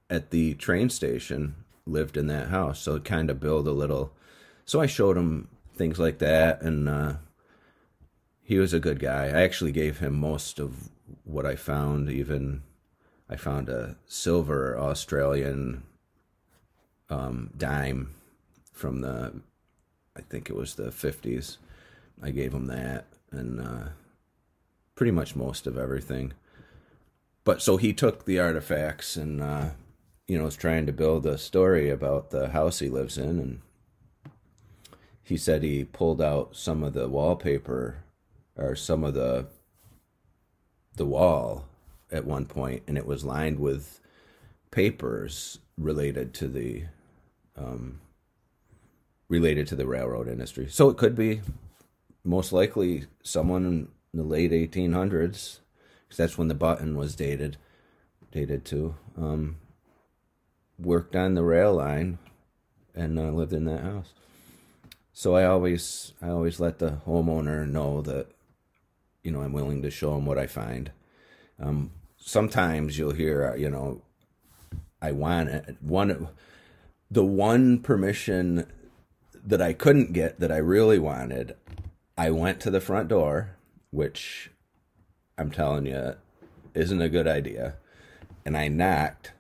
at 0.10 0.32
the 0.32 0.54
train 0.56 0.90
station 0.90 1.56
lived 1.86 2.18
in 2.18 2.28
that 2.28 2.50
house. 2.50 2.80
So 2.80 2.96
it 2.96 3.06
kind 3.06 3.30
of 3.30 3.40
build 3.40 3.68
a 3.68 3.72
little. 3.72 4.14
So 4.66 4.82
I 4.82 4.86
showed 4.86 5.18
him 5.18 5.50
things 5.76 6.00
like 6.00 6.20
that, 6.20 6.62
and 6.62 6.88
uh, 6.88 7.14
he 8.42 8.58
was 8.58 8.74
a 8.74 8.80
good 8.80 9.00
guy. 9.00 9.26
I 9.26 9.44
actually 9.44 9.72
gave 9.72 10.00
him 10.00 10.20
most 10.20 10.60
of 10.60 10.90
what 11.24 11.46
I 11.46 11.56
found. 11.56 12.10
Even 12.10 12.64
I 13.34 13.36
found 13.36 13.68
a 13.68 13.98
silver 14.06 14.78
Australian 14.78 15.84
um, 17.10 17.50
dime 17.58 18.14
from 18.72 19.02
the, 19.02 19.42
I 20.16 20.22
think 20.22 20.50
it 20.50 20.56
was 20.56 20.76
the 20.76 20.92
fifties. 20.92 21.58
I 22.22 22.32
gave 22.32 22.54
him 22.54 22.68
that, 22.68 23.08
and 23.32 23.60
uh, 23.60 23.90
pretty 24.96 25.12
much 25.12 25.36
most 25.36 25.68
of 25.68 25.78
everything 25.78 26.34
but 27.44 27.62
so 27.62 27.78
he 27.78 27.94
took 27.94 28.26
the 28.26 28.40
artifacts 28.40 29.16
and 29.16 29.42
uh, 29.42 29.70
you 30.28 30.38
know 30.38 30.46
was 30.46 30.56
trying 30.56 30.86
to 30.86 30.94
build 30.94 31.26
a 31.26 31.38
story 31.38 31.90
about 31.90 32.30
the 32.30 32.50
house 32.50 32.80
he 32.80 32.90
lives 32.90 33.18
in 33.18 33.40
and 33.40 33.62
he 35.24 35.38
said 35.38 35.64
he 35.64 35.84
pulled 35.84 36.22
out 36.22 36.56
some 36.56 36.84
of 36.84 36.94
the 36.94 37.08
wallpaper 37.08 37.98
or 38.56 38.76
some 38.76 39.04
of 39.04 39.14
the 39.14 39.48
the 40.96 41.06
wall 41.06 41.66
at 42.14 42.26
one 42.26 42.46
point 42.46 42.84
and 42.88 42.98
it 42.98 43.06
was 43.06 43.26
lined 43.26 43.60
with 43.60 44.00
papers 44.72 45.60
related 45.78 46.34
to 46.34 46.48
the 46.48 46.84
um, 47.58 48.00
related 49.28 49.68
to 49.68 49.76
the 49.76 49.86
railroad 49.86 50.28
industry 50.28 50.68
so 50.70 50.90
it 50.90 50.98
could 50.98 51.16
be 51.16 51.42
most 52.24 52.54
likely 52.54 53.06
someone 53.22 53.66
in 53.66 53.90
the 54.14 54.24
late 54.24 54.52
1800s 54.52 55.60
because 56.14 56.18
that's 56.18 56.38
when 56.38 56.48
the 56.48 56.54
button 56.54 56.96
was 56.96 57.16
dated, 57.16 57.58
dated 58.32 58.64
to. 58.66 58.96
Um, 59.18 59.58
worked 60.78 61.16
on 61.16 61.34
the 61.34 61.44
rail 61.44 61.74
line, 61.74 62.20
and 62.94 63.18
uh, 63.18 63.32
lived 63.32 63.54
in 63.54 63.66
that 63.66 63.82
house. 63.82 64.14
So 65.12 65.36
I 65.36 65.46
always, 65.46 66.14
I 66.22 66.30
always 66.30 66.60
let 66.60 66.80
the 66.80 67.00
homeowner 67.08 67.68
know 67.68 68.02
that, 68.04 68.28
you 69.24 69.32
know, 69.32 69.42
I'm 69.42 69.54
willing 69.54 69.82
to 69.82 69.90
show 69.90 70.14
them 70.14 70.26
what 70.26 70.38
I 70.38 70.48
find. 70.48 70.92
Um, 71.60 71.92
sometimes 72.26 72.98
you'll 72.98 73.14
hear, 73.14 73.52
uh, 73.52 73.56
you 73.56 73.70
know, 73.70 74.02
I 75.02 75.12
want 75.12 75.50
it. 75.50 75.78
One, 75.82 76.30
the 77.12 77.26
one 77.26 77.80
permission 77.80 78.66
that 79.44 79.62
I 79.62 79.74
couldn't 79.74 80.14
get 80.14 80.40
that 80.40 80.52
I 80.52 80.58
really 80.58 81.00
wanted, 81.00 81.56
I 82.18 82.32
went 82.32 82.62
to 82.62 82.72
the 82.72 82.80
front 82.80 83.10
door, 83.10 83.58
which 83.92 84.50
I'm 85.38 85.52
telling 85.52 85.86
you, 85.86 86.16
isn't 86.74 87.02
a 87.02 87.10
good 87.10 87.28
idea. 87.28 87.76
And 88.46 88.58
I 88.58 88.68
knocked, 88.70 89.34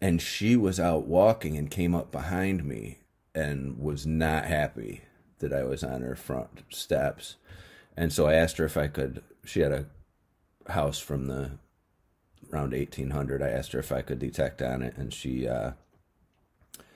and 0.00 0.20
she 0.20 0.56
was 0.56 0.80
out 0.80 1.06
walking 1.06 1.56
and 1.56 1.70
came 1.70 1.94
up 1.94 2.10
behind 2.10 2.64
me 2.64 2.98
and 3.34 3.78
was 3.78 4.06
not 4.06 4.46
happy 4.46 5.02
that 5.38 5.52
I 5.52 5.62
was 5.62 5.84
on 5.84 6.02
her 6.02 6.16
front 6.16 6.64
steps. 6.68 7.36
And 7.96 8.12
so 8.12 8.26
I 8.26 8.34
asked 8.34 8.58
her 8.58 8.64
if 8.64 8.76
I 8.76 8.88
could. 8.88 9.22
She 9.44 9.60
had 9.60 9.72
a 9.72 9.86
house 10.72 10.98
from 10.98 11.26
the 11.26 11.52
around 12.52 12.72
1800. 12.72 13.42
I 13.42 13.48
asked 13.48 13.72
her 13.72 13.78
if 13.78 13.92
I 13.92 14.02
could 14.02 14.18
detect 14.18 14.62
on 14.62 14.82
it, 14.82 14.96
and 14.96 15.12
she 15.12 15.46
uh, 15.48 15.72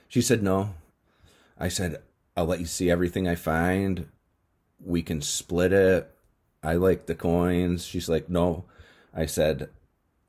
she 0.07 0.21
said 0.21 0.43
no. 0.43 0.75
I 1.59 1.67
said 1.67 2.01
I'll 2.35 2.45
let 2.45 2.59
you 2.59 2.65
see 2.65 2.89
everything 2.89 3.27
I 3.27 3.35
find. 3.35 4.07
We 4.83 5.01
can 5.01 5.21
split 5.21 5.71
it 5.71 6.13
I 6.63 6.75
like 6.75 7.05
the 7.05 7.15
coins. 7.15 7.85
She's 7.85 8.07
like, 8.07 8.29
no. 8.29 8.63
I 9.13 9.25
said, 9.25 9.69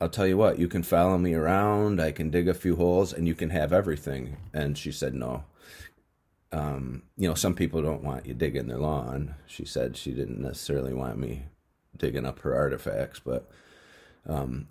I'll 0.01 0.09
tell 0.09 0.27
you 0.27 0.37
what, 0.37 0.59
you 0.59 0.67
can 0.67 0.83
follow 0.83 1.17
me 1.17 1.33
around. 1.33 2.01
I 2.01 2.11
can 2.11 2.29
dig 2.29 2.49
a 2.49 2.55
few 2.55 2.77
holes 2.77 3.13
and 3.13 3.29
you 3.29 3.35
can 3.35 3.51
have 3.51 3.73
everything. 3.73 4.37
And 4.53 4.77
she 4.77 4.91
said, 4.91 5.15
no. 5.15 5.45
Um, 6.51 7.03
you 7.17 7.29
know, 7.29 7.35
some 7.35 7.55
people 7.55 7.83
don't 7.83 8.03
want 8.03 8.27
you 8.27 8.35
digging 8.35 8.67
their 8.67 8.79
lawn. 8.79 9.37
She 9.47 9.65
said 9.65 9.97
she 9.97 10.13
didn't 10.13 10.41
necessarily 10.41 10.93
want 10.93 11.19
me 11.19 11.45
digging 11.97 12.27
up 12.27 12.41
her 12.41 12.55
artifacts, 12.55 13.21
but 13.21 13.49
um, 14.27 14.67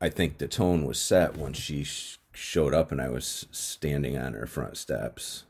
I 0.00 0.08
think 0.08 0.38
the 0.38 0.48
tone 0.48 0.84
was 0.84 1.00
set 1.00 1.36
when 1.36 1.52
she 1.52 1.84
sh- 1.84 2.18
showed 2.32 2.74
up 2.74 2.92
and 2.92 3.00
I 3.00 3.08
was 3.08 3.46
standing 3.50 4.16
on 4.18 4.34
her 4.34 4.46
front 4.46 4.76
steps. 4.76 5.44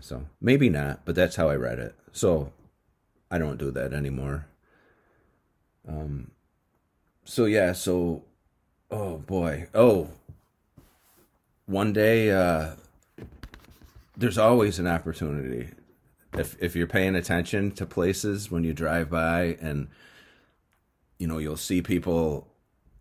So 0.00 0.26
maybe 0.40 0.68
not, 0.68 1.04
but 1.04 1.14
that's 1.14 1.36
how 1.36 1.50
I 1.50 1.56
read 1.56 1.78
it. 1.78 1.94
So 2.12 2.52
I 3.30 3.38
don't 3.38 3.58
do 3.58 3.70
that 3.70 3.92
anymore. 3.92 4.46
Um. 5.86 6.30
So 7.24 7.44
yeah. 7.44 7.72
So, 7.72 8.24
oh 8.90 9.18
boy. 9.18 9.68
Oh. 9.74 10.08
One 11.66 11.92
day, 11.92 12.32
uh, 12.32 12.70
there's 14.16 14.38
always 14.38 14.78
an 14.78 14.86
opportunity 14.86 15.68
if 16.34 16.56
if 16.60 16.76
you're 16.76 16.86
paying 16.86 17.14
attention 17.14 17.72
to 17.72 17.86
places 17.86 18.50
when 18.50 18.64
you 18.64 18.72
drive 18.72 19.10
by 19.10 19.56
and 19.60 19.88
you 21.18 21.26
know 21.26 21.38
you'll 21.38 21.56
see 21.56 21.82
people 21.82 22.49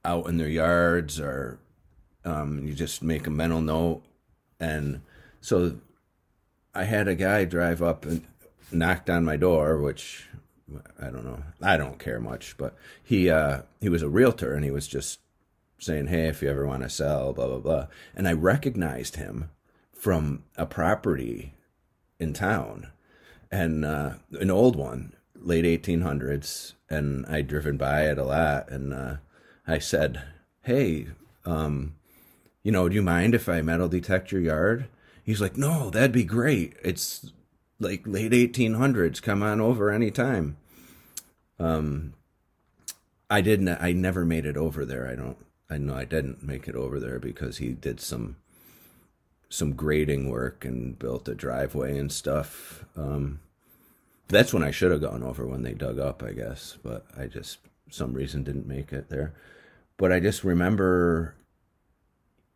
out 0.05 0.27
in 0.27 0.37
their 0.37 0.49
yards 0.49 1.19
or 1.19 1.59
um, 2.25 2.65
you 2.65 2.73
just 2.73 3.01
make 3.01 3.27
a 3.27 3.31
mental 3.31 3.61
note. 3.61 4.03
And 4.59 5.01
so 5.41 5.79
i 6.75 6.83
had 6.83 7.07
a 7.07 7.15
guy 7.15 7.45
drive 7.45 7.81
up 7.81 8.05
and 8.05 8.25
knocked 8.71 9.09
on 9.09 9.25
my 9.25 9.35
door 9.35 9.79
which 9.79 10.27
i 11.01 11.05
don't 11.05 11.25
know. 11.25 11.41
I 11.61 11.77
don't 11.77 11.97
care 11.97 12.19
much 12.19 12.57
but 12.57 12.75
he 13.03 13.29
uh 13.29 13.61
he 13.81 13.89
was 13.89 14.03
a 14.03 14.09
realtor 14.09 14.53
and 14.53 14.63
he 14.63 14.69
was 14.69 14.87
just 14.87 15.19
saying 15.79 16.07
hey 16.07 16.27
if 16.27 16.43
you 16.43 16.49
ever 16.49 16.67
want 16.67 16.83
to 16.83 16.89
sell 16.89 17.33
blah 17.33 17.47
blah 17.47 17.59
blah. 17.59 17.87
And 18.15 18.27
i 18.27 18.33
recognized 18.33 19.15
him 19.15 19.49
from 19.93 20.43
a 20.57 20.65
property 20.65 21.53
in 22.19 22.33
town 22.33 22.91
and 23.51 23.83
uh, 23.83 24.11
an 24.39 24.51
old 24.51 24.75
one, 24.75 25.13
late 25.35 25.65
1800s, 25.65 26.73
and 26.89 27.25
I'd 27.27 27.47
driven 27.47 27.77
by 27.77 28.03
it 28.03 28.17
a 28.17 28.23
lot. 28.23 28.69
And 28.69 28.93
uh, 28.93 29.15
I 29.69 29.79
said, 29.79 30.23
"Hey, 30.63 31.07
um, 31.45 31.95
you 32.63 32.71
know, 32.71 32.89
do 32.89 32.95
you 32.95 33.01
mind 33.01 33.35
if 33.35 33.47
I 33.47 33.61
metal 33.61 33.87
detect 33.87 34.31
your 34.31 34.41
yard?" 34.41 34.87
He's 35.23 35.41
like, 35.41 35.57
"No, 35.57 35.89
that'd 35.89 36.11
be 36.11 36.23
great. 36.23 36.75
It's 36.83 37.31
like 37.79 38.01
late 38.05 38.33
1800s. 38.33 39.21
Come 39.21 39.43
on 39.43 39.61
over 39.61 39.91
anytime." 39.91 40.57
Um, 41.59 42.13
I 43.29 43.41
didn't. 43.41 43.69
I 43.69 43.91
never 43.91 44.25
made 44.25 44.45
it 44.45 44.57
over 44.57 44.85
there. 44.85 45.07
I 45.07 45.15
don't. 45.15 45.37
I 45.69 45.77
know 45.77 45.93
I 45.93 46.05
didn't 46.05 46.41
make 46.41 46.67
it 46.67 46.75
over 46.75 46.99
there 46.99 47.19
because 47.19 47.57
he 47.57 47.73
did 47.73 47.99
some 47.99 48.37
some 49.49 49.73
grading 49.73 50.29
work 50.29 50.65
and 50.65 50.97
built 50.97 51.27
a 51.27 51.35
driveway 51.35 51.97
and 51.97 52.11
stuff. 52.11 52.85
Um, 52.95 53.39
that's 54.27 54.53
when 54.53 54.63
I 54.63 54.71
should 54.71 54.91
have 54.91 55.01
gone 55.01 55.23
over 55.23 55.45
when 55.45 55.63
they 55.63 55.73
dug 55.73 55.99
up, 55.99 56.21
I 56.23 56.33
guess, 56.33 56.77
but 56.83 57.05
I 57.17 57.25
just 57.25 57.59
some 57.89 58.13
reason 58.13 58.43
didn't 58.43 58.67
make 58.67 58.93
it 58.93 59.09
there. 59.09 59.33
But 59.99 60.11
I 60.11 60.19
just 60.19 60.43
remember, 60.43 61.35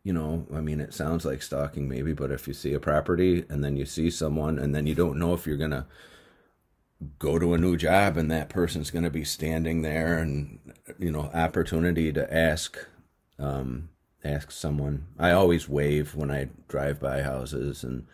you 0.03 0.13
know, 0.13 0.47
I 0.51 0.61
mean, 0.61 0.79
it 0.79 0.93
sounds 0.93 1.25
like 1.25 1.43
stalking 1.43 1.87
maybe, 1.87 2.13
but 2.13 2.31
if 2.31 2.47
you 2.47 2.55
see 2.55 2.73
a 2.73 2.79
property 2.79 3.45
and 3.49 3.63
then 3.63 3.77
you 3.77 3.85
see 3.85 4.09
someone 4.09 4.57
and 4.57 4.73
then 4.73 4.87
you 4.87 4.95
don't 4.95 5.19
know 5.19 5.33
if 5.35 5.45
you're 5.45 5.57
gonna 5.57 5.85
go 7.19 7.37
to 7.37 7.53
a 7.53 7.57
new 7.57 7.75
job 7.75 8.15
and 8.15 8.31
that 8.31 8.47
person's 8.49 8.89
gonna 8.89 9.09
be 9.09 9.25
standing 9.25 9.81
there 9.81 10.17
and 10.17 10.59
you 10.97 11.11
know 11.11 11.29
opportunity 11.33 12.13
to 12.13 12.33
ask 12.33 12.87
um, 13.37 13.89
ask 14.23 14.51
someone. 14.51 15.07
I 15.19 15.31
always 15.31 15.67
wave 15.67 16.15
when 16.15 16.31
I 16.31 16.49
drive 16.67 16.99
by 16.99 17.21
houses, 17.21 17.83
and 17.83 18.07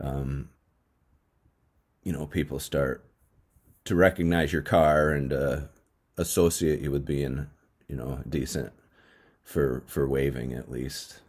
um, 0.00 0.50
you 2.02 2.12
know, 2.12 2.26
people 2.26 2.58
start 2.58 3.04
to 3.84 3.94
recognize 3.94 4.52
your 4.52 4.62
car 4.62 5.10
and 5.10 5.32
uh, 5.32 5.60
associate 6.16 6.80
you 6.80 6.90
with 6.90 7.06
being, 7.06 7.48
you 7.90 7.96
know, 7.96 8.20
decent 8.28 8.72
for 9.42 9.82
for 9.86 10.08
waving 10.08 10.52
at 10.52 10.70
least. 10.70 11.20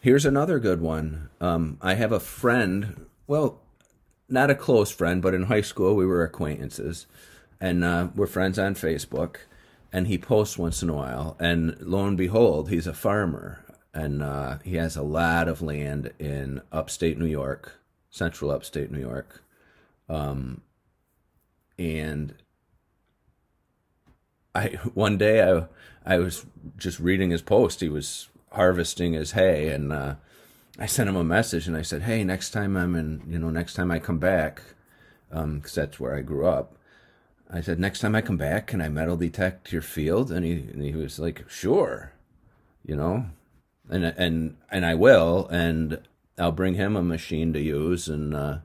Here's 0.00 0.26
another 0.26 0.58
good 0.58 0.80
one. 0.80 1.30
Um, 1.40 1.78
I 1.80 1.94
have 1.94 2.12
a 2.12 2.20
friend. 2.20 3.06
Well, 3.26 3.60
not 4.28 4.50
a 4.50 4.54
close 4.54 4.90
friend, 4.90 5.22
but 5.22 5.34
in 5.34 5.44
high 5.44 5.62
school 5.62 5.94
we 5.94 6.06
were 6.06 6.24
acquaintances, 6.24 7.06
and 7.60 7.84
uh, 7.84 8.08
we're 8.14 8.26
friends 8.26 8.58
on 8.58 8.74
Facebook 8.74 9.36
and 9.92 10.08
he 10.08 10.18
posts 10.18 10.58
once 10.58 10.82
in 10.82 10.90
a 10.90 10.94
while. 10.94 11.36
And 11.40 11.74
lo 11.80 12.04
and 12.06 12.16
behold, 12.16 12.68
he's 12.68 12.86
a 12.86 12.92
farmer, 12.92 13.64
and 13.94 14.22
uh, 14.22 14.58
he 14.64 14.76
has 14.76 14.94
a 14.94 15.02
lot 15.02 15.48
of 15.48 15.62
land 15.62 16.12
in 16.18 16.60
upstate 16.72 17.18
New 17.18 17.26
York, 17.26 17.80
central 18.10 18.50
upstate 18.50 18.90
New 18.90 19.00
York, 19.00 19.42
um, 20.08 20.60
and 21.78 22.34
I 24.56 24.68
one 24.94 25.18
day 25.18 25.42
I 25.42 25.66
I 26.04 26.18
was 26.18 26.46
just 26.76 26.98
reading 27.00 27.30
his 27.30 27.42
post. 27.42 27.80
He 27.80 27.88
was 27.88 28.28
harvesting 28.52 29.12
his 29.12 29.32
hay, 29.32 29.68
and 29.68 29.92
uh, 29.92 30.14
I 30.78 30.86
sent 30.86 31.08
him 31.08 31.16
a 31.16 31.24
message, 31.24 31.68
and 31.68 31.76
I 31.76 31.82
said, 31.82 32.02
"Hey, 32.02 32.24
next 32.24 32.50
time 32.50 32.76
I'm 32.76 32.94
in, 32.94 33.22
you 33.28 33.38
know, 33.38 33.50
next 33.50 33.74
time 33.74 33.90
I 33.90 33.98
come 33.98 34.18
back, 34.18 34.62
because 35.28 35.42
um, 35.42 35.62
that's 35.74 36.00
where 36.00 36.14
I 36.14 36.22
grew 36.22 36.46
up." 36.46 36.76
I 37.48 37.60
said, 37.60 37.78
next 37.78 38.00
time 38.00 38.16
I 38.16 38.22
come 38.22 38.36
back, 38.36 38.66
can 38.66 38.80
I 38.80 38.88
metal 38.88 39.16
detect 39.16 39.72
your 39.72 39.82
field? 39.82 40.32
And 40.32 40.44
he 40.44 40.52
and 40.52 40.82
he 40.82 40.92
was 40.92 41.18
like, 41.18 41.48
sure, 41.48 42.12
you 42.84 42.96
know, 42.96 43.26
and 43.88 44.04
and 44.04 44.56
and 44.70 44.84
I 44.84 44.94
will, 44.94 45.46
and 45.48 46.00
I'll 46.38 46.52
bring 46.52 46.74
him 46.74 46.96
a 46.96 47.02
machine 47.02 47.52
to 47.52 47.60
use, 47.60 48.08
and 48.08 48.34
uh, 48.34 48.58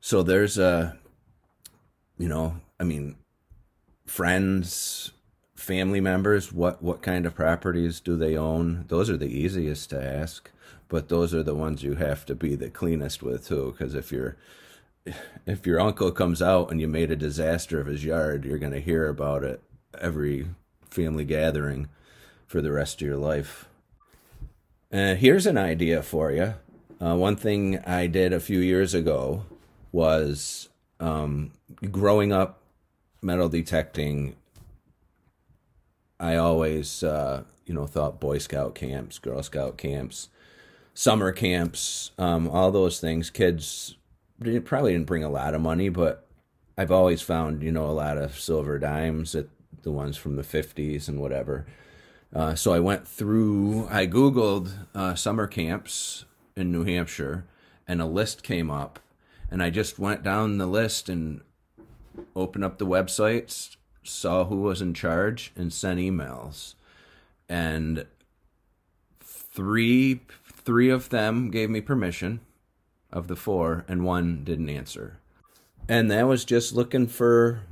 so 0.00 0.22
there's 0.22 0.58
a, 0.58 0.98
you 2.18 2.28
know, 2.28 2.60
I 2.78 2.84
mean, 2.84 3.16
friends, 4.10 5.12
family 5.54 6.00
members, 6.00 6.52
what 6.52 6.82
what 6.82 7.00
kind 7.00 7.24
of 7.24 7.34
properties 7.34 8.00
do 8.00 8.16
they 8.16 8.36
own? 8.36 8.84
Those 8.88 9.08
are 9.08 9.16
the 9.16 9.38
easiest 9.38 9.90
to 9.90 10.04
ask, 10.04 10.50
but 10.88 11.08
those 11.08 11.32
are 11.32 11.44
the 11.44 11.54
ones 11.54 11.84
you 11.84 11.94
have 11.94 12.26
to 12.26 12.34
be 12.34 12.56
the 12.56 12.70
cleanest 12.70 13.22
with 13.22 13.46
too, 13.46 13.72
because 13.72 13.94
if 13.94 14.10
you're 14.10 14.36
if 15.46 15.64
your 15.64 15.80
uncle 15.80 16.10
comes 16.10 16.42
out 16.42 16.72
and 16.72 16.80
you 16.80 16.88
made 16.88 17.12
a 17.12 17.16
disaster 17.16 17.80
of 17.80 17.86
his 17.86 18.04
yard, 18.04 18.44
you're 18.44 18.58
going 18.58 18.72
to 18.72 18.80
hear 18.80 19.08
about 19.08 19.44
it 19.44 19.62
every 19.96 20.48
family 20.90 21.24
gathering 21.24 21.88
for 22.48 22.60
the 22.60 22.72
rest 22.72 23.00
of 23.00 23.06
your 23.06 23.16
life. 23.16 23.68
Uh, 24.92 25.14
here's 25.14 25.46
an 25.46 25.56
idea 25.56 26.02
for 26.02 26.32
you. 26.32 26.54
Uh, 27.00 27.14
one 27.14 27.36
thing 27.36 27.78
I 27.86 28.08
did 28.08 28.32
a 28.32 28.40
few 28.40 28.58
years 28.58 28.92
ago 28.92 29.44
was 29.92 30.68
um, 30.98 31.52
growing 31.92 32.32
up 32.32 32.59
metal 33.22 33.48
detecting. 33.48 34.36
I 36.18 36.36
always, 36.36 37.02
uh, 37.02 37.44
you 37.66 37.74
know, 37.74 37.86
thought 37.86 38.20
Boy 38.20 38.38
Scout 38.38 38.74
camps, 38.74 39.18
Girl 39.18 39.42
Scout 39.42 39.78
camps, 39.78 40.28
summer 40.94 41.32
camps, 41.32 42.10
um, 42.18 42.48
all 42.48 42.70
those 42.70 43.00
things. 43.00 43.30
Kids 43.30 43.96
it 44.42 44.64
probably 44.64 44.92
didn't 44.92 45.06
bring 45.06 45.24
a 45.24 45.30
lot 45.30 45.54
of 45.54 45.60
money, 45.60 45.88
but 45.88 46.26
I've 46.78 46.90
always 46.90 47.22
found 47.22 47.62
you 47.62 47.72
know 47.72 47.86
a 47.86 47.92
lot 47.92 48.18
of 48.18 48.38
silver 48.38 48.78
dimes 48.78 49.34
at 49.34 49.46
the 49.82 49.90
ones 49.90 50.16
from 50.16 50.36
the 50.36 50.42
50s 50.42 51.08
and 51.08 51.20
whatever. 51.20 51.66
Uh, 52.34 52.54
so 52.54 52.72
I 52.72 52.80
went 52.80 53.08
through, 53.08 53.88
I 53.90 54.06
Googled 54.06 54.72
uh, 54.94 55.14
summer 55.14 55.46
camps 55.46 56.24
in 56.54 56.70
New 56.70 56.84
Hampshire, 56.84 57.44
and 57.88 58.00
a 58.00 58.06
list 58.06 58.42
came 58.42 58.70
up. 58.70 59.00
And 59.50 59.62
I 59.62 59.70
just 59.70 59.98
went 59.98 60.22
down 60.22 60.58
the 60.58 60.66
list 60.66 61.08
and 61.08 61.40
opened 62.34 62.64
up 62.64 62.78
the 62.78 62.86
websites, 62.86 63.76
saw 64.02 64.44
who 64.44 64.62
was 64.62 64.80
in 64.80 64.94
charge, 64.94 65.52
and 65.56 65.72
sent 65.72 66.00
emails. 66.00 66.74
And 67.48 68.06
three 69.20 70.20
three 70.44 70.90
of 70.90 71.08
them 71.08 71.50
gave 71.50 71.70
me 71.70 71.80
permission 71.80 72.40
of 73.12 73.28
the 73.28 73.36
four, 73.36 73.84
and 73.88 74.04
one 74.04 74.44
didn't 74.44 74.68
answer. 74.70 75.18
And 75.88 76.10
that 76.10 76.26
was 76.26 76.44
just 76.44 76.74
looking 76.74 77.08
for, 77.08 77.62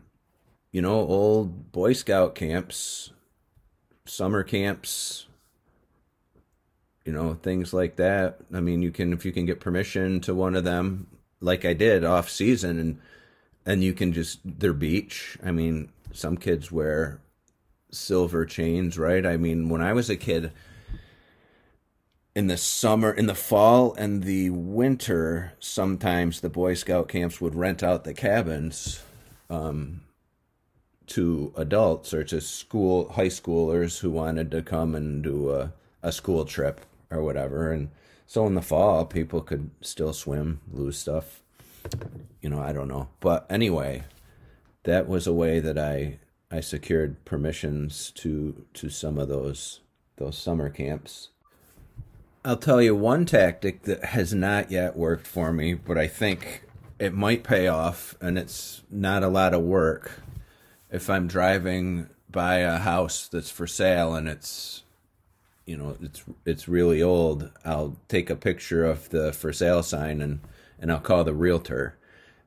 you 0.72 0.82
know, 0.82 0.96
old 0.96 1.70
Boy 1.70 1.92
Scout 1.92 2.34
camps, 2.34 3.12
summer 4.04 4.42
camps, 4.42 5.26
you 7.04 7.12
know, 7.12 7.34
things 7.34 7.72
like 7.72 7.96
that. 7.96 8.40
I 8.52 8.60
mean, 8.60 8.82
you 8.82 8.90
can 8.90 9.12
if 9.12 9.24
you 9.24 9.32
can 9.32 9.46
get 9.46 9.60
permission 9.60 10.20
to 10.22 10.34
one 10.34 10.54
of 10.54 10.64
them, 10.64 11.06
like 11.40 11.64
I 11.64 11.72
did 11.72 12.04
off 12.04 12.28
season, 12.28 12.78
and 12.78 12.98
and 13.68 13.84
you 13.84 13.92
can 13.92 14.14
just 14.14 14.40
their 14.44 14.72
beach. 14.72 15.36
I 15.44 15.52
mean, 15.52 15.90
some 16.10 16.38
kids 16.38 16.72
wear 16.72 17.20
silver 17.90 18.46
chains, 18.46 18.98
right? 18.98 19.26
I 19.26 19.36
mean, 19.36 19.68
when 19.68 19.82
I 19.82 19.92
was 19.92 20.08
a 20.08 20.16
kid, 20.16 20.52
in 22.34 22.46
the 22.46 22.56
summer, 22.56 23.12
in 23.12 23.26
the 23.26 23.34
fall 23.34 23.92
and 23.94 24.22
the 24.22 24.48
winter, 24.48 25.52
sometimes 25.60 26.40
the 26.40 26.48
Boy 26.48 26.72
Scout 26.72 27.08
camps 27.08 27.42
would 27.42 27.54
rent 27.54 27.82
out 27.82 28.04
the 28.04 28.14
cabins 28.14 29.02
um, 29.50 30.00
to 31.08 31.52
adults 31.54 32.14
or 32.14 32.24
to 32.24 32.40
school 32.40 33.10
high 33.10 33.26
schoolers 33.26 34.00
who 34.00 34.10
wanted 34.10 34.50
to 34.50 34.62
come 34.62 34.94
and 34.94 35.22
do 35.22 35.50
a, 35.50 35.74
a 36.02 36.10
school 36.10 36.46
trip 36.46 36.80
or 37.10 37.22
whatever. 37.22 37.70
And 37.70 37.90
so 38.26 38.46
in 38.46 38.54
the 38.54 38.62
fall, 38.62 39.04
people 39.04 39.42
could 39.42 39.70
still 39.82 40.14
swim, 40.14 40.62
lose 40.72 40.96
stuff. 40.96 41.42
You 42.40 42.50
know, 42.50 42.60
I 42.60 42.72
don't 42.72 42.88
know. 42.88 43.08
But 43.20 43.46
anyway, 43.50 44.04
that 44.84 45.08
was 45.08 45.26
a 45.26 45.32
way 45.32 45.60
that 45.60 45.78
I 45.78 46.18
I 46.50 46.60
secured 46.60 47.24
permissions 47.24 48.10
to 48.16 48.64
to 48.74 48.88
some 48.88 49.18
of 49.18 49.28
those 49.28 49.80
those 50.16 50.38
summer 50.38 50.70
camps. 50.70 51.28
I'll 52.44 52.56
tell 52.56 52.80
you 52.80 52.94
one 52.94 53.26
tactic 53.26 53.82
that 53.82 54.06
has 54.06 54.32
not 54.32 54.70
yet 54.70 54.96
worked 54.96 55.26
for 55.26 55.52
me, 55.52 55.74
but 55.74 55.98
I 55.98 56.06
think 56.06 56.62
it 56.98 57.12
might 57.12 57.44
pay 57.44 57.66
off, 57.68 58.16
and 58.20 58.38
it's 58.38 58.82
not 58.90 59.22
a 59.22 59.28
lot 59.28 59.54
of 59.54 59.62
work. 59.62 60.22
If 60.90 61.10
I'm 61.10 61.26
driving 61.28 62.08
by 62.30 62.58
a 62.58 62.78
house 62.78 63.28
that's 63.28 63.50
for 63.50 63.66
sale 63.66 64.14
and 64.14 64.28
it's 64.28 64.82
you 65.66 65.76
know 65.76 65.96
it's 66.00 66.24
it's 66.46 66.68
really 66.68 67.02
old, 67.02 67.50
I'll 67.64 67.96
take 68.08 68.30
a 68.30 68.36
picture 68.36 68.84
of 68.84 69.10
the 69.10 69.32
for 69.32 69.52
sale 69.52 69.82
sign 69.82 70.22
and 70.22 70.40
and 70.78 70.90
I'll 70.90 71.00
call 71.00 71.24
the 71.24 71.34
realtor 71.34 71.98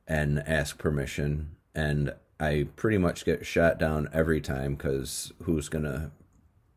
and 0.06 0.42
ask 0.46 0.78
permission 0.78 1.56
and 1.74 2.14
I 2.40 2.66
pretty 2.76 2.98
much 2.98 3.24
get 3.24 3.46
shot 3.46 3.78
down 3.78 4.08
every 4.12 4.40
time 4.40 4.76
cuz 4.76 5.32
who's 5.44 5.68
going 5.68 5.84
to 5.84 6.10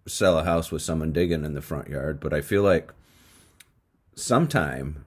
sell 0.07 0.37
a 0.37 0.43
house 0.43 0.71
with 0.71 0.81
someone 0.81 1.11
digging 1.11 1.43
in 1.43 1.53
the 1.53 1.61
front 1.61 1.89
yard, 1.89 2.19
but 2.19 2.33
I 2.33 2.41
feel 2.41 2.61
like 2.61 2.93
sometime 4.15 5.05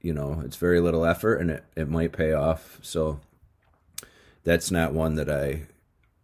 you 0.00 0.12
know, 0.12 0.42
it's 0.44 0.56
very 0.56 0.80
little 0.80 1.04
effort 1.04 1.36
and 1.36 1.50
it, 1.50 1.64
it 1.76 1.88
might 1.88 2.12
pay 2.12 2.32
off. 2.32 2.78
So 2.82 3.20
that's 4.44 4.70
not 4.70 4.92
one 4.92 5.14
that 5.16 5.28
I 5.28 5.66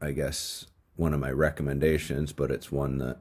I 0.00 0.12
guess 0.12 0.66
one 0.96 1.14
of 1.14 1.20
my 1.20 1.30
recommendations, 1.30 2.32
but 2.32 2.50
it's 2.50 2.70
one 2.70 2.98
that 2.98 3.18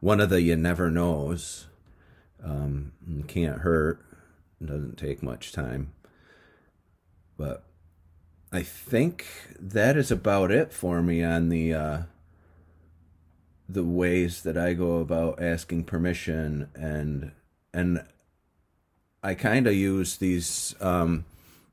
one 0.00 0.20
of 0.20 0.28
the 0.28 0.42
you 0.42 0.56
never 0.56 0.90
knows. 0.90 1.66
Um, 2.42 2.92
can't 3.26 3.60
hurt. 3.60 4.04
Doesn't 4.64 4.96
take 4.96 5.22
much 5.22 5.52
time. 5.52 5.92
But 7.36 7.64
I 8.52 8.62
think 8.62 9.26
that 9.58 9.96
is 9.96 10.10
about 10.10 10.50
it 10.50 10.72
for 10.72 11.02
me 11.02 11.22
on 11.22 11.48
the 11.48 11.74
uh, 11.74 12.02
the 13.68 13.84
ways 13.84 14.42
that 14.42 14.56
I 14.56 14.74
go 14.74 14.98
about 14.98 15.42
asking 15.42 15.84
permission 15.84 16.68
and 16.74 17.32
and 17.72 18.04
I 19.22 19.34
kind 19.34 19.66
of 19.66 19.74
use 19.74 20.16
these 20.16 20.74
um, 20.80 21.24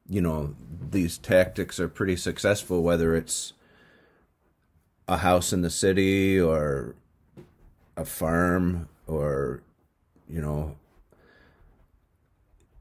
you 0.10 0.22
know 0.22 0.56
these 0.90 1.18
tactics 1.18 1.80
are 1.80 1.88
pretty 1.88 2.16
successful 2.16 2.82
whether 2.82 3.16
it's 3.16 3.54
a 5.08 5.18
house 5.18 5.54
in 5.54 5.62
the 5.62 5.70
city 5.70 6.40
or 6.40 6.96
a 7.96 8.06
farm 8.06 8.90
or 9.06 9.62
you 10.28 10.42
know 10.42 10.78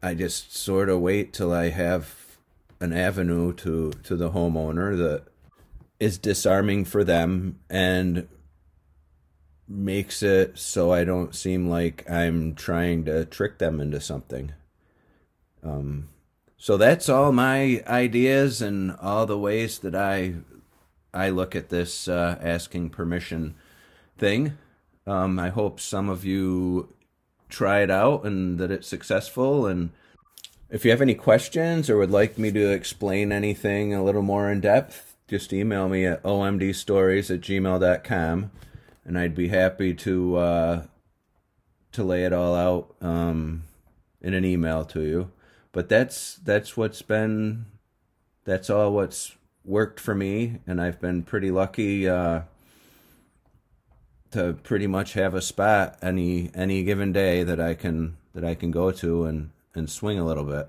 I 0.03 0.15
just 0.15 0.57
sort 0.57 0.89
of 0.89 1.01
wait 1.01 1.33
till 1.33 1.53
I 1.53 1.69
have 1.71 2.39
an 2.81 2.93
avenue 2.93 3.53
to 3.55 3.93
to 3.93 4.17
the 4.17 4.31
homeowner 4.31 4.97
that 4.97 5.25
is 5.99 6.17
disarming 6.17 6.87
for 6.87 7.05
them 7.05 7.59
and 7.69 8.27
makes 9.69 10.23
it 10.23 10.59
so 10.59 10.91
I 10.93 11.05
don't 11.05 11.35
seem 11.35 11.69
like 11.69 12.11
I'm 12.11 12.55
trying 12.55 13.05
to 13.05 13.25
trick 13.27 13.59
them 13.59 13.81
into 13.81 14.01
something. 14.01 14.53
Um, 15.63 16.09
so 16.57 16.77
that's 16.77 17.09
all 17.09 17.33
my 17.33 17.83
ideas 17.87 18.63
and 18.63 18.97
all 19.01 19.27
the 19.27 19.39
ways 19.39 19.79
that 19.81 19.95
I 19.95 20.35
I 21.13 21.29
look 21.31 21.55
at 21.55 21.69
this 21.69 22.09
uh, 22.09 22.39
asking 22.41 22.91
permission 22.91 23.55
thing. 24.17 24.57
Um, 25.07 25.39
I 25.39 25.51
hope 25.51 25.81
some 25.81 26.09
of 26.09 26.25
you 26.25 26.95
try 27.51 27.81
it 27.81 27.91
out 27.91 28.25
and 28.25 28.59
that 28.59 28.71
it's 28.71 28.89
successful. 28.89 29.67
And 29.67 29.91
if 30.71 30.85
you 30.85 30.91
have 30.91 31.03
any 31.03 31.15
questions 31.15 31.91
or 31.91 31.97
would 31.99 32.11
like 32.11 32.39
me 32.39 32.51
to 32.53 32.71
explain 32.71 33.33
anything 33.33 33.93
a 33.93 34.05
little 34.05 34.23
more 34.23 34.51
in 34.51 34.61
depth, 34.61 35.17
just 35.29 35.53
email 35.53 35.89
me 35.89 36.07
at 36.07 36.23
omdstories 36.23 37.33
at 37.33 37.41
gmail.com 37.41 38.51
and 39.05 39.19
I'd 39.19 39.35
be 39.35 39.49
happy 39.49 39.95
to 39.95 40.37
uh, 40.37 40.83
to 41.93 42.05
lay 42.05 42.25
it 42.25 42.33
all 42.33 42.55
out 42.55 42.95
um, 43.01 43.65
in 44.21 44.35
an 44.35 44.45
email 44.45 44.85
to 44.87 45.01
you. 45.03 45.33
But 45.73 45.89
that's 45.89 46.37
that's 46.37 46.77
what's 46.77 47.03
been 47.03 47.67
that's 48.45 48.71
all 48.71 48.93
what's 48.93 49.37
worked 49.65 50.01
for 50.01 50.15
me, 50.15 50.61
and 50.67 50.81
I've 50.81 51.01
been 51.01 51.23
pretty 51.23 51.51
lucky 51.51 52.09
uh, 52.09 52.43
to 54.33 54.55
pretty 54.63 54.87
much 54.87 55.15
have 55.15 55.35
a 55.35 55.43
spot 55.43 55.99
any 56.03 56.51
any 56.55 56.83
given 56.85 57.13
day 57.13 57.43
that 57.43 57.61
I 57.61 57.75
can 57.75 58.17
that 58.35 58.45
I 58.45 58.55
can 58.55 58.71
go 58.71 58.91
to 58.93 59.25
and 59.25 59.51
and 59.75 59.91
swing 59.91 60.19
a 60.19 60.27
little 60.27 60.45
bit. 60.45 60.69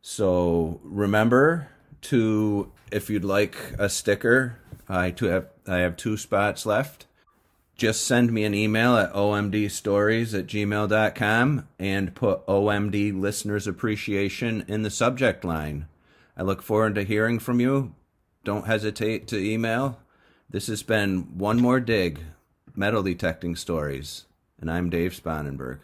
So 0.00 0.80
remember 0.82 1.68
to 2.02 2.72
if 2.90 3.10
you'd 3.10 3.24
like 3.24 3.56
a 3.78 3.88
sticker, 3.88 4.58
I 4.88 5.10
to 5.12 5.26
have 5.26 5.46
I 5.66 5.78
have 5.78 5.96
two 5.96 6.16
spots 6.16 6.66
left. 6.66 7.06
Just 7.76 8.06
send 8.06 8.32
me 8.32 8.44
an 8.44 8.54
email 8.54 8.96
at 8.96 9.12
omdstories 9.12 10.38
at 10.38 10.46
gmail.com 10.46 11.68
and 11.78 12.14
put 12.14 12.46
OMD 12.46 13.20
listeners 13.20 13.66
appreciation 13.66 14.64
in 14.66 14.82
the 14.82 14.88
subject 14.88 15.44
line. 15.44 15.86
I 16.38 16.42
look 16.42 16.62
forward 16.62 16.94
to 16.94 17.02
hearing 17.02 17.38
from 17.38 17.60
you. 17.60 17.94
Don't 18.44 18.66
hesitate 18.66 19.26
to 19.28 19.38
email. 19.38 19.98
This 20.48 20.68
has 20.68 20.82
been 20.82 21.36
One 21.36 21.60
More 21.60 21.80
Dig 21.80 22.20
Metal 22.78 23.02
Detecting 23.02 23.56
Stories, 23.56 24.26
and 24.60 24.70
I'm 24.70 24.90
Dave 24.90 25.18
Spanenberg. 25.18 25.78